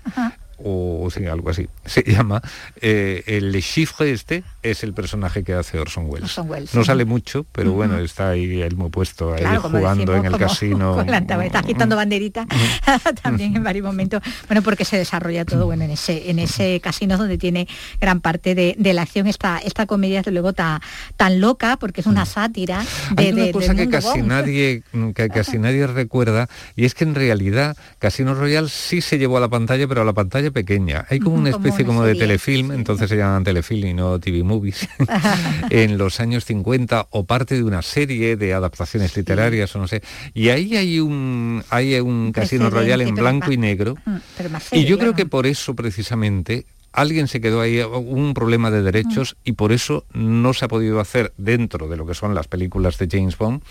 [0.64, 1.68] o, algo así.
[1.86, 2.42] Se llama
[2.80, 6.38] eh, el Chiffre este es el personaje que hace Orson Welles.
[6.74, 11.02] no sale mucho, pero bueno, está ahí el muy puesto ahí jugando en el casino.
[11.42, 12.48] está agitando banderita
[13.24, 14.22] también en varios momentos.
[14.48, 17.68] Bueno, porque se desarrolla todo bueno en ese en ese casino donde tiene
[18.00, 20.82] gran parte de, la acción esta esta comedia desde luego tan
[21.18, 22.84] tan loca porque es una sátira
[23.16, 24.84] de, Hay una cosa que casi nadie
[25.16, 29.40] que casi nadie recuerda y es que en realidad Casino Royal sí se llevó a
[29.40, 31.06] la pantalla, pero a la pantalla pequeña.
[31.10, 34.88] Hay como una especie como, de telefilm, entonces se llaman telefilm y no TV movies,
[35.70, 40.02] en los años 50 o parte de una serie de adaptaciones literarias o no sé.
[40.34, 43.96] Y ahí hay un hay un Casino Royal en blanco y negro.
[44.06, 44.18] Mm,
[44.72, 49.34] y yo creo que por eso precisamente alguien se quedó ahí, un problema de derechos
[49.34, 49.50] mm.
[49.50, 52.98] y por eso no se ha podido hacer dentro de lo que son las películas
[52.98, 53.62] de James Bond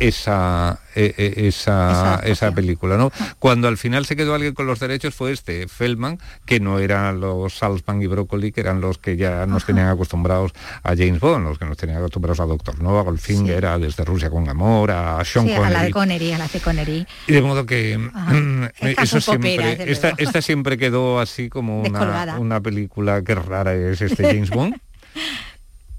[0.00, 2.96] esa, e, e, esa, esa, película.
[2.96, 3.12] ¿no?
[3.38, 7.20] Cuando al final se quedó alguien con los derechos fue este, Feldman, que no eran
[7.20, 11.46] los Salzman y Broccoli, que eran los que ya nos tenían acostumbrados a James Bond,
[11.46, 14.90] los que nos tenían acostumbrados a Doctor No, a Goldfinger, era desde Rusia con amor,
[14.90, 15.64] a Sean Connery.
[15.64, 17.06] a la de Connery, a la de Connery.
[17.26, 22.60] Y de modo que mm, eso siempre, esta, esta, siempre quedó así como una, una
[22.60, 24.80] película que rara es este James Bond.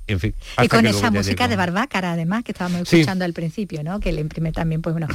[0.07, 3.99] y con esa música de Barbácara, además, que estábamos escuchando al principio, ¿no?
[3.99, 5.07] Que le imprime también, pues bueno,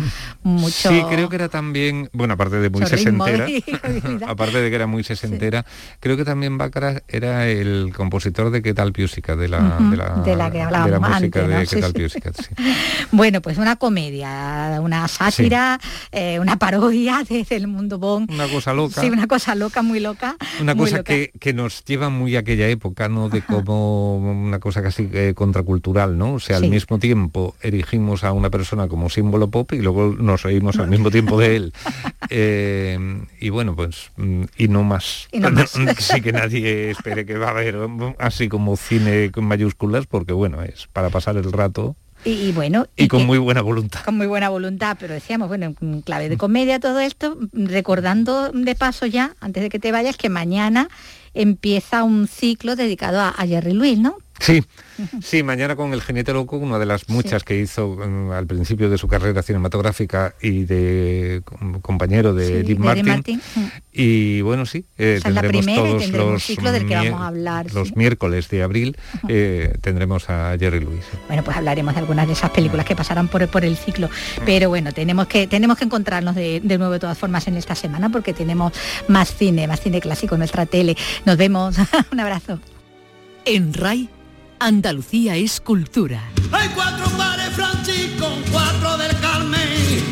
[0.43, 0.89] mucho...
[0.89, 3.47] Sí, creo que era también, bueno, aparte de muy sesentera,
[4.27, 5.65] aparte de que era muy sesentera,
[6.01, 10.23] creo que también Bácara era el compositor de Qué tal Piúsica, de la, de la,
[10.25, 12.33] de la que hablábamos música de Qué tal Piúsica,
[13.13, 15.79] Bueno, pues una comedia, una sátira,
[16.13, 18.31] eh, una parodia desde el mundo Bond.
[18.31, 19.01] Una cosa loca.
[19.01, 20.37] Sí, una cosa loca, muy loca.
[20.61, 23.29] Una cosa Que, que nos lleva muy a aquella época, ¿no?
[23.29, 26.35] De cómo una cosa casi eh, contracultural, ¿no?
[26.35, 30.43] O sea, al mismo tiempo erigimos a una persona como símbolo pop y luego nos
[30.43, 31.73] reímos al mismo tiempo de él.
[32.29, 32.99] Eh,
[33.39, 35.29] y bueno, pues, mm, y no más.
[35.99, 37.77] sí que nadie espere que va a haber
[38.19, 41.95] así como cine con mayúsculas, porque bueno, es para pasar el rato.
[42.25, 46.01] Y, bueno y, con muy buena voluntad con muy buena voluntad pero decíamos bueno en
[46.01, 50.29] clave de comedia todo esto recordando de paso ya antes de que te vayas que
[50.29, 50.89] mañana
[51.35, 54.63] empieza un ciclo dedicado a, a Jerry Lewis no Sí,
[55.23, 58.91] sí, mañana con El Jinete Loco, una de las muchas que hizo mm, al principio
[58.91, 61.43] de su carrera cinematográfica y de
[61.83, 63.41] compañero de, Dean Martin.
[63.55, 63.65] Mm.
[63.93, 67.73] Y bueno, sí, eh, tendremos todos los ciclo del que vamos a hablar.
[67.73, 68.97] Los miércoles de abril
[69.29, 71.05] eh, tendremos a Jerry Lewis.
[71.29, 74.11] Bueno, pues hablaremos de algunas de esas películas que pasarán por, por el ciclo.
[74.45, 77.75] Pero bueno, tenemos que, tenemos que encontrarnos de, de nuevo de todas formas en esta
[77.75, 78.73] semana porque tenemos
[79.09, 80.97] más cine, más cine clásico en nuestra tele.
[81.25, 81.77] Nos vemos.
[82.13, 82.61] Un abrazo.
[83.45, 84.11] En RAI
[84.59, 86.23] Andalucía es cultura.
[86.53, 90.05] Hay cuatro pares Francisco, cuatro del Carmen.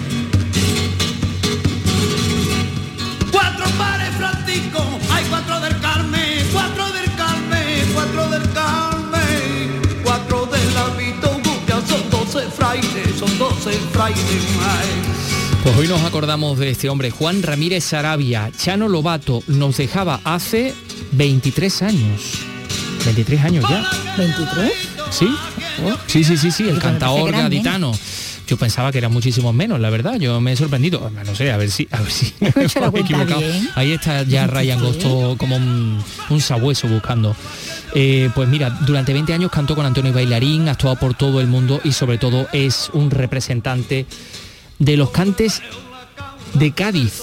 [3.32, 10.76] Cuatro pares Francisco, hay cuatro del Carmen, cuatro del Carmen, cuatro del Carmen, cuatro del
[10.76, 15.62] hábito buca, son doce frailes, son doce frailes más.
[15.62, 20.74] Pues hoy nos acordamos de este hombre, Juan Ramírez Arabia, Chano Lobato, nos dejaba hace
[21.12, 22.53] 23 años.
[23.04, 23.84] 23 años ya.
[24.16, 24.70] ¿23?
[25.10, 25.28] ¿Sí?
[26.06, 27.92] Sí, sí, sí, sí, el cantaor gaditano.
[28.46, 30.16] Yo pensaba que era muchísimo menos, la verdad.
[30.16, 31.10] Yo me he sorprendido.
[31.24, 33.42] No sé, a ver si, a ver si me he equivocado.
[33.74, 37.34] Ahí está ya Ryan Gosto como un, un sabueso buscando.
[37.94, 41.80] Eh, pues mira, durante 20 años cantó con Antonio Bailarín, actuado por todo el mundo
[41.84, 44.06] y sobre todo es un representante
[44.78, 45.62] de los cantes
[46.54, 47.22] de Cádiz.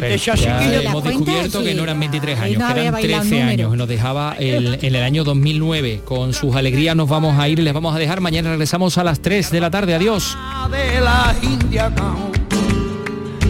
[0.00, 0.34] que ya
[0.82, 3.76] hemos descubierto que no eran 23 años, que eran 13 años.
[3.76, 6.02] Nos dejaba el, en el año 2009.
[6.04, 8.20] Con sus alegrías nos vamos a ir y les vamos a dejar.
[8.20, 9.94] Mañana regresamos a las 3 de la tarde.
[9.94, 10.36] Adiós.
[10.70, 11.92] De la India,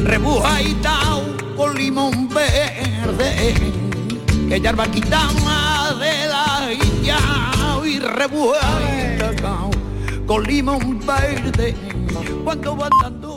[0.04, 1.22] rebujaitao
[1.56, 3.54] con limón verde,
[4.48, 7.16] que ya va de la India
[7.86, 9.70] y rebujaitao
[10.26, 11.74] con limón verde,
[12.44, 13.33] cuando van dando